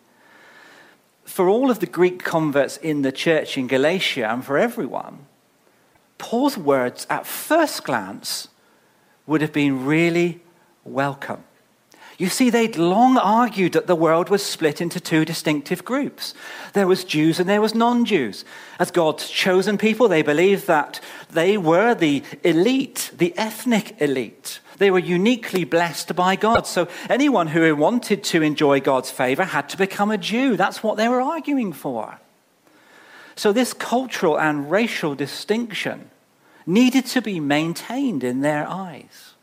for 1.23 1.47
all 1.47 1.71
of 1.71 1.79
the 1.79 1.85
Greek 1.85 2.23
converts 2.23 2.75
in 2.77 3.03
the 3.03 3.11
church 3.11 3.57
in 3.57 3.67
Galatia 3.67 4.29
and 4.29 4.43
for 4.43 4.57
everyone, 4.57 5.25
Paul's 6.17 6.57
words 6.57 7.07
at 7.09 7.25
first 7.25 7.85
glance 7.85 8.49
would 9.25 9.41
have 9.41 9.53
been 9.53 9.85
really 9.85 10.41
welcome. 10.83 11.43
You 12.17 12.27
see, 12.27 12.49
they'd 12.49 12.77
long 12.77 13.17
argued 13.17 13.73
that 13.73 13.87
the 13.87 13.95
world 13.95 14.29
was 14.29 14.43
split 14.43 14.79
into 14.81 14.99
two 14.99 15.23
distinctive 15.23 15.83
groups. 15.83 16.33
There 16.73 16.87
was 16.87 17.03
Jews 17.03 17.39
and 17.39 17.47
there 17.47 17.61
was 17.61 17.73
non 17.73 18.03
Jews. 18.05 18.43
As 18.77 18.91
God's 18.91 19.29
chosen 19.29 19.77
people, 19.77 20.09
they 20.09 20.21
believed 20.21 20.67
that 20.67 20.99
they 21.29 21.57
were 21.57 21.93
the 21.95 22.23
elite, 22.43 23.11
the 23.17 23.33
ethnic 23.37 24.01
elite. 24.01 24.59
They 24.77 24.91
were 24.91 24.99
uniquely 24.99 25.63
blessed 25.63 26.15
by 26.15 26.35
God. 26.35 26.67
So 26.67 26.87
anyone 27.09 27.47
who 27.47 27.75
wanted 27.75 28.23
to 28.25 28.41
enjoy 28.41 28.81
God's 28.81 29.09
favor 29.09 29.43
had 29.43 29.69
to 29.69 29.77
become 29.77 30.11
a 30.11 30.17
Jew. 30.17 30.57
That's 30.57 30.83
what 30.83 30.97
they 30.97 31.07
were 31.07 31.21
arguing 31.21 31.73
for. 31.73 32.19
So, 33.37 33.51
this 33.51 33.73
cultural 33.73 34.39
and 34.39 34.71
racial 34.71 35.13
distinction 35.13 36.09
needed 36.65 37.05
to 37.07 37.21
be 37.21 37.39
maintained 37.39 38.23
in 38.23 38.41
their 38.41 38.65
eyes. 38.67 39.33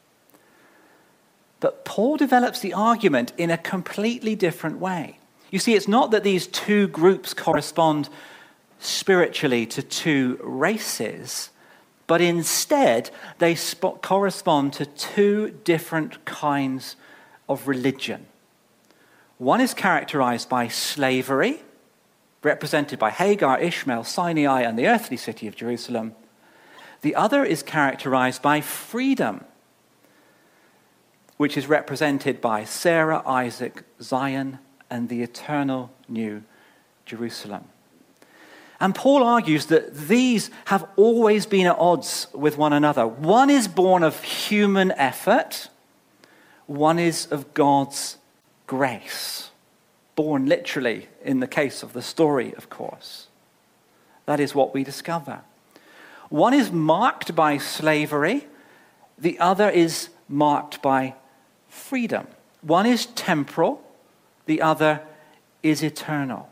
But 1.60 1.84
Paul 1.84 2.16
develops 2.16 2.60
the 2.60 2.72
argument 2.72 3.32
in 3.36 3.50
a 3.50 3.58
completely 3.58 4.34
different 4.34 4.78
way. 4.78 5.18
You 5.50 5.58
see, 5.58 5.74
it's 5.74 5.86
not 5.86 6.10
that 6.10 6.24
these 6.24 6.46
two 6.46 6.88
groups 6.88 7.34
correspond 7.34 8.08
spiritually 8.80 9.66
to 9.66 9.82
two 9.82 10.40
races, 10.42 11.50
but 12.06 12.20
instead 12.20 13.10
they 13.38 13.56
correspond 14.02 14.72
to 14.74 14.86
two 14.86 15.58
different 15.64 16.24
kinds 16.24 16.96
of 17.48 17.68
religion. 17.68 18.26
One 19.38 19.60
is 19.60 19.74
characterized 19.74 20.48
by 20.48 20.68
slavery 20.68 21.62
represented 22.42 22.98
by 22.98 23.10
Hagar, 23.10 23.58
Ishmael, 23.60 24.04
Sinai, 24.04 24.62
and 24.62 24.78
the 24.78 24.88
earthly 24.88 25.16
city 25.16 25.46
of 25.46 25.56
Jerusalem. 25.56 26.14
The 27.02 27.14
other 27.14 27.44
is 27.44 27.62
characterized 27.62 28.42
by 28.42 28.60
freedom, 28.60 29.44
which 31.36 31.56
is 31.56 31.66
represented 31.66 32.40
by 32.40 32.64
Sarah, 32.64 33.22
Isaac, 33.26 33.84
Zion, 34.00 34.58
and 34.90 35.08
the 35.08 35.22
eternal 35.22 35.90
new 36.08 36.42
Jerusalem. 37.06 37.64
And 38.82 38.94
Paul 38.94 39.22
argues 39.22 39.66
that 39.66 39.94
these 39.94 40.50
have 40.66 40.86
always 40.96 41.46
been 41.46 41.66
at 41.66 41.78
odds 41.78 42.26
with 42.34 42.58
one 42.58 42.74
another. 42.74 43.06
One 43.06 43.48
is 43.48 43.68
born 43.68 44.02
of 44.02 44.22
human 44.22 44.92
effort, 44.92 45.70
one 46.66 46.98
is 46.98 47.26
of 47.26 47.54
God's 47.54 48.18
grace 48.66 49.50
born 50.14 50.46
literally 50.46 51.08
in 51.24 51.40
the 51.40 51.46
case 51.46 51.82
of 51.82 51.92
the 51.92 52.02
story, 52.02 52.54
of 52.54 52.68
course. 52.68 53.28
That 54.26 54.40
is 54.40 54.54
what 54.54 54.74
we 54.74 54.84
discover. 54.84 55.40
One 56.28 56.54
is 56.54 56.70
marked 56.70 57.34
by 57.34 57.58
slavery, 57.58 58.46
the 59.18 59.38
other 59.38 59.68
is 59.68 60.08
marked 60.28 60.82
by 60.82 61.14
freedom. 61.68 62.26
One 62.62 62.86
is 62.86 63.06
temporal, 63.06 63.82
the 64.46 64.62
other 64.62 65.00
is 65.62 65.82
eternal. 65.82 66.51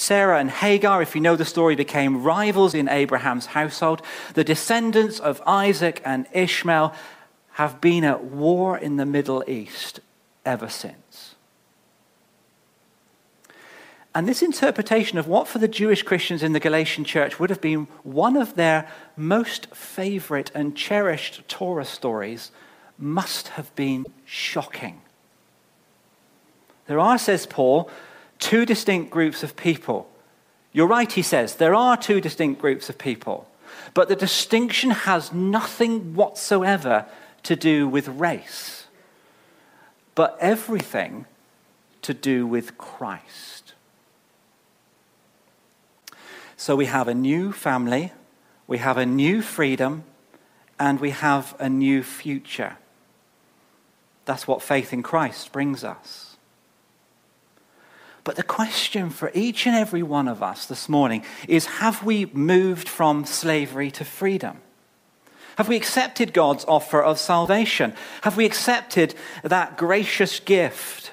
Sarah 0.00 0.38
and 0.38 0.50
Hagar, 0.50 1.02
if 1.02 1.14
you 1.14 1.20
know 1.20 1.36
the 1.36 1.44
story, 1.44 1.76
became 1.76 2.22
rivals 2.22 2.72
in 2.72 2.88
Abraham's 2.88 3.46
household. 3.46 4.00
The 4.32 4.42
descendants 4.42 5.20
of 5.20 5.42
Isaac 5.46 6.00
and 6.06 6.26
Ishmael 6.32 6.94
have 7.52 7.82
been 7.82 8.04
at 8.04 8.24
war 8.24 8.78
in 8.78 8.96
the 8.96 9.04
Middle 9.04 9.44
East 9.46 10.00
ever 10.46 10.70
since. 10.70 11.34
And 14.14 14.26
this 14.26 14.40
interpretation 14.40 15.18
of 15.18 15.28
what 15.28 15.46
for 15.46 15.58
the 15.58 15.68
Jewish 15.68 16.02
Christians 16.02 16.42
in 16.42 16.54
the 16.54 16.60
Galatian 16.60 17.04
church 17.04 17.38
would 17.38 17.50
have 17.50 17.60
been 17.60 17.86
one 18.02 18.36
of 18.36 18.56
their 18.56 18.88
most 19.18 19.66
favorite 19.74 20.50
and 20.54 20.74
cherished 20.74 21.46
Torah 21.46 21.84
stories 21.84 22.50
must 22.98 23.48
have 23.48 23.72
been 23.76 24.06
shocking. 24.24 25.02
There 26.86 26.98
are, 26.98 27.18
says 27.18 27.44
Paul, 27.44 27.90
two 28.40 28.66
distinct 28.66 29.10
groups 29.10 29.42
of 29.42 29.54
people. 29.54 30.10
You're 30.72 30.86
right, 30.86 31.10
he 31.10 31.22
says, 31.22 31.56
there 31.56 31.74
are 31.74 31.96
two 31.96 32.20
distinct 32.20 32.60
groups 32.60 32.88
of 32.88 32.98
people, 32.98 33.48
but 33.94 34.08
the 34.08 34.16
distinction 34.16 34.90
has 34.90 35.32
nothing 35.32 36.14
whatsoever 36.14 37.06
to 37.44 37.56
do 37.56 37.86
with 37.88 38.08
race, 38.08 38.86
but 40.14 40.36
everything 40.40 41.26
to 42.02 42.14
do 42.14 42.46
with 42.46 42.76
Christ. 42.78 43.74
So 46.56 46.76
we 46.76 46.86
have 46.86 47.08
a 47.08 47.14
new 47.14 47.52
family, 47.52 48.12
we 48.66 48.78
have 48.78 48.96
a 48.96 49.06
new 49.06 49.42
freedom, 49.42 50.04
and 50.78 51.00
we 51.00 51.10
have 51.10 51.54
a 51.58 51.68
new 51.68 52.02
future. 52.02 52.76
That's 54.24 54.46
what 54.46 54.62
faith 54.62 54.92
in 54.92 55.02
Christ 55.02 55.52
brings 55.52 55.84
us. 55.84 56.29
But 58.24 58.36
the 58.36 58.42
question 58.42 59.10
for 59.10 59.30
each 59.34 59.66
and 59.66 59.74
every 59.74 60.02
one 60.02 60.28
of 60.28 60.42
us 60.42 60.66
this 60.66 60.88
morning 60.88 61.24
is 61.48 61.66
have 61.66 62.04
we 62.04 62.26
moved 62.26 62.88
from 62.88 63.24
slavery 63.24 63.90
to 63.92 64.04
freedom? 64.04 64.60
Have 65.56 65.68
we 65.68 65.76
accepted 65.76 66.32
God's 66.32 66.64
offer 66.66 67.02
of 67.02 67.18
salvation? 67.18 67.94
Have 68.22 68.36
we 68.36 68.46
accepted 68.46 69.14
that 69.42 69.76
gracious 69.76 70.40
gift 70.40 71.12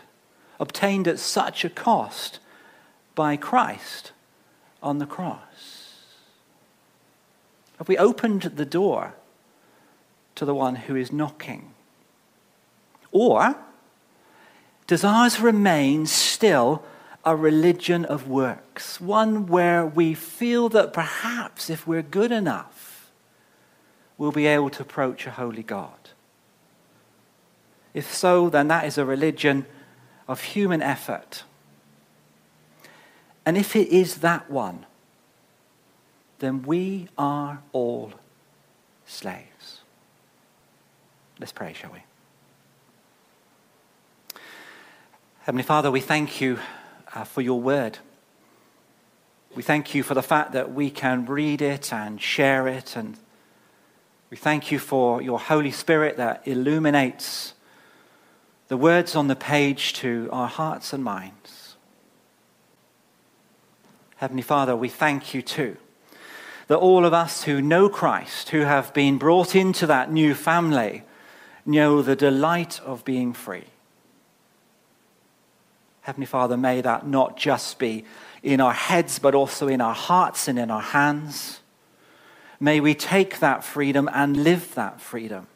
obtained 0.59 1.07
at 1.07 1.19
such 1.19 1.65
a 1.65 1.69
cost 1.69 2.39
by 3.15 3.35
Christ 3.35 4.11
on 4.81 4.99
the 4.99 5.05
cross? 5.05 5.95
Have 7.77 7.87
we 7.87 7.97
opened 7.97 8.43
the 8.43 8.65
door 8.65 9.15
to 10.35 10.45
the 10.45 10.55
one 10.55 10.75
who 10.75 10.95
is 10.95 11.11
knocking? 11.11 11.73
Or 13.11 13.55
does 14.87 15.03
ours 15.03 15.39
remain 15.39 16.05
still 16.05 16.83
a 17.23 17.35
religion 17.35 18.05
of 18.05 18.27
works? 18.27 19.01
One 19.01 19.47
where 19.47 19.85
we 19.85 20.13
feel 20.13 20.69
that 20.69 20.93
perhaps 20.93 21.69
if 21.69 21.85
we're 21.85 22.01
good 22.01 22.31
enough, 22.31 23.11
we'll 24.17 24.31
be 24.31 24.47
able 24.47 24.69
to 24.71 24.81
approach 24.81 25.27
a 25.27 25.31
holy 25.31 25.63
God. 25.63 26.09
If 27.93 28.13
so, 28.13 28.49
then 28.49 28.67
that 28.67 28.85
is 28.85 28.97
a 28.97 29.05
religion 29.05 29.65
of 30.27 30.41
human 30.41 30.81
effort. 30.81 31.43
And 33.45 33.57
if 33.57 33.75
it 33.75 33.87
is 33.87 34.17
that 34.17 34.51
one, 34.51 34.85
then 36.39 36.63
we 36.63 37.07
are 37.17 37.61
all 37.71 38.13
slaves. 39.05 39.81
Let's 41.39 41.51
pray, 41.51 41.73
shall 41.73 41.91
we? 41.91 42.03
Heavenly 45.41 45.63
Father, 45.63 45.89
we 45.89 46.01
thank 46.01 46.41
you 46.41 46.59
uh, 47.17 47.23
for 47.23 47.41
your 47.41 47.59
word. 47.59 47.97
We 49.55 49.63
thank 49.63 49.95
you 49.95 50.03
for 50.03 50.13
the 50.13 50.21
fact 50.21 50.51
that 50.51 50.73
we 50.73 50.91
can 50.91 51.25
read 51.25 51.63
it 51.63 51.91
and 51.91 52.21
share 52.21 52.67
it. 52.67 52.95
And 52.95 53.17
we 54.29 54.37
thank 54.37 54.71
you 54.71 54.77
for 54.77 55.19
your 55.21 55.39
Holy 55.39 55.71
Spirit 55.71 56.17
that 56.17 56.47
illuminates 56.47 57.55
the 58.67 58.77
words 58.77 59.15
on 59.15 59.27
the 59.27 59.35
page 59.35 59.93
to 59.93 60.29
our 60.31 60.47
hearts 60.47 60.93
and 60.93 61.03
minds. 61.03 61.75
Heavenly 64.17 64.43
Father, 64.43 64.75
we 64.75 64.89
thank 64.89 65.33
you 65.33 65.41
too 65.41 65.77
that 66.67 66.77
all 66.77 67.05
of 67.05 67.13
us 67.13 67.43
who 67.43 67.61
know 67.61 67.87
Christ, 67.87 68.49
who 68.49 68.61
have 68.61 68.93
been 68.93 69.17
brought 69.17 69.55
into 69.55 69.87
that 69.87 70.11
new 70.11 70.35
family, 70.35 71.03
know 71.65 72.01
the 72.01 72.15
delight 72.15 72.81
of 72.81 73.05
being 73.05 73.31
free. 73.31 73.63
Heavenly 76.07 76.25
Father, 76.25 76.55
may 76.55 76.79
that 76.79 77.05
not 77.05 77.35
just 77.35 77.79
be 77.79 78.05
in 78.41 78.61
our 78.61 78.71
heads, 78.71 79.19
but 79.19 79.35
also 79.35 79.67
in 79.67 79.81
our 79.81 79.93
hearts 79.93 80.47
and 80.47 80.57
in 80.57 80.71
our 80.71 80.81
hands. 80.81 81.59
May 82.61 82.79
we 82.79 82.95
take 82.95 83.39
that 83.39 83.61
freedom 83.61 84.09
and 84.13 84.41
live 84.45 84.73
that 84.75 85.01
freedom. 85.01 85.47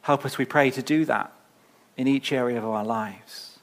Help 0.00 0.24
us, 0.24 0.38
we 0.38 0.46
pray, 0.46 0.70
to 0.70 0.82
do 0.82 1.04
that 1.04 1.34
in 1.98 2.08
each 2.08 2.32
area 2.32 2.56
of 2.56 2.64
our 2.64 2.82
lives. 2.82 3.58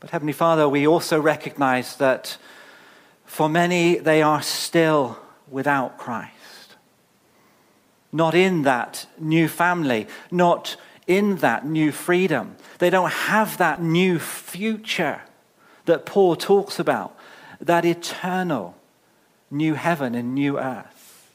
But 0.00 0.08
Heavenly 0.08 0.32
Father, 0.32 0.66
we 0.66 0.86
also 0.86 1.20
recognize 1.20 1.96
that 1.96 2.38
for 3.26 3.50
many, 3.50 3.96
they 3.96 4.22
are 4.22 4.40
still 4.40 5.18
without 5.50 5.98
Christ. 5.98 6.76
Not 8.10 8.34
in 8.34 8.62
that 8.62 9.06
new 9.18 9.48
family, 9.48 10.06
not 10.30 10.78
in 11.10 11.34
that 11.38 11.66
new 11.66 11.90
freedom. 11.90 12.54
They 12.78 12.88
don't 12.88 13.10
have 13.10 13.58
that 13.58 13.82
new 13.82 14.20
future 14.20 15.22
that 15.86 16.06
Paul 16.06 16.36
talks 16.36 16.78
about, 16.78 17.18
that 17.60 17.84
eternal 17.84 18.76
new 19.50 19.74
heaven 19.74 20.14
and 20.14 20.36
new 20.36 20.56
earth. 20.56 21.32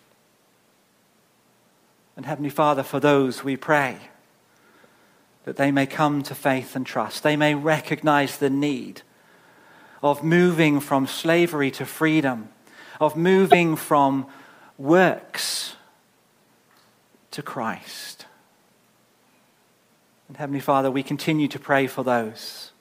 And 2.16 2.26
Heavenly 2.26 2.50
Father, 2.50 2.84
for 2.84 3.02
those 3.02 3.44
we 3.44 3.58
pray 3.58 3.98
that 5.44 5.58
they 5.58 5.72
may 5.72 5.86
come 5.86 6.24
to 6.24 6.34
faith 6.34 6.78
and 6.78 6.86
trust. 6.86 7.22
They 7.22 7.36
may 7.36 7.54
recognize 7.54 8.38
the 8.38 8.50
need 8.50 9.02
of 10.02 10.24
moving 10.24 10.80
from 10.80 11.06
slavery 11.06 11.70
to 11.72 11.86
freedom, 11.86 12.48
of 13.02 13.18
moving 13.18 13.76
from 13.76 14.26
works 14.78 15.76
to 17.32 17.42
Christ. 17.42 18.15
And 20.28 20.38
Heavenly 20.38 20.60
Father, 20.60 20.90
we 20.90 21.04
continue 21.04 21.48
to 21.50 21.60
pray 21.60 21.88
for 21.88 22.04
those. 22.04 22.72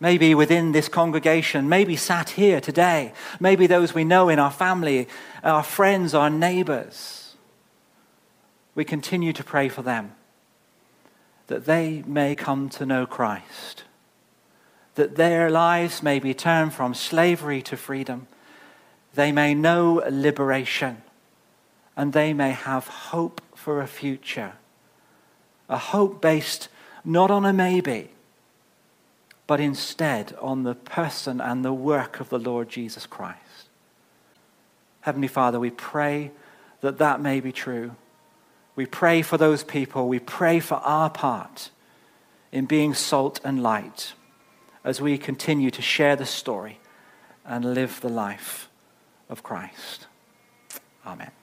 Maybe 0.00 0.34
within 0.34 0.72
this 0.72 0.88
congregation, 0.88 1.68
maybe 1.68 1.96
sat 1.96 2.30
here 2.30 2.60
today, 2.60 3.12
maybe 3.40 3.66
those 3.66 3.94
we 3.94 4.04
know 4.04 4.28
in 4.28 4.38
our 4.38 4.50
family, 4.50 5.08
our 5.42 5.62
friends, 5.62 6.14
our 6.14 6.30
neighbors. 6.30 7.34
We 8.74 8.84
continue 8.84 9.32
to 9.32 9.42
pray 9.42 9.68
for 9.68 9.82
them 9.82 10.12
that 11.48 11.64
they 11.64 12.04
may 12.06 12.34
come 12.34 12.68
to 12.68 12.86
know 12.86 13.06
Christ, 13.06 13.84
that 14.94 15.16
their 15.16 15.50
lives 15.50 16.02
may 16.02 16.18
be 16.18 16.34
turned 16.34 16.74
from 16.74 16.94
slavery 16.94 17.62
to 17.62 17.76
freedom, 17.76 18.28
they 19.14 19.32
may 19.32 19.54
know 19.54 20.02
liberation, 20.10 21.02
and 21.96 22.12
they 22.12 22.32
may 22.32 22.50
have 22.50 22.86
hope 22.86 23.40
for 23.54 23.80
a 23.80 23.86
future, 23.86 24.52
a 25.68 25.78
hope 25.78 26.20
based 26.20 26.68
not 27.08 27.30
on 27.30 27.46
a 27.46 27.52
maybe, 27.54 28.10
but 29.46 29.60
instead 29.60 30.36
on 30.42 30.62
the 30.62 30.74
person 30.74 31.40
and 31.40 31.64
the 31.64 31.72
work 31.72 32.20
of 32.20 32.28
the 32.28 32.38
Lord 32.38 32.68
Jesus 32.68 33.06
Christ. 33.06 33.38
Heavenly 35.00 35.26
Father, 35.26 35.58
we 35.58 35.70
pray 35.70 36.32
that 36.82 36.98
that 36.98 37.20
may 37.20 37.40
be 37.40 37.50
true. 37.50 37.92
We 38.76 38.84
pray 38.84 39.22
for 39.22 39.38
those 39.38 39.64
people. 39.64 40.06
We 40.06 40.18
pray 40.18 40.60
for 40.60 40.74
our 40.76 41.08
part 41.08 41.70
in 42.52 42.66
being 42.66 42.92
salt 42.92 43.40
and 43.42 43.62
light 43.62 44.12
as 44.84 45.00
we 45.00 45.16
continue 45.16 45.70
to 45.70 45.82
share 45.82 46.14
the 46.14 46.26
story 46.26 46.78
and 47.42 47.74
live 47.74 48.02
the 48.02 48.10
life 48.10 48.68
of 49.30 49.42
Christ. 49.42 50.06
Amen. 51.06 51.37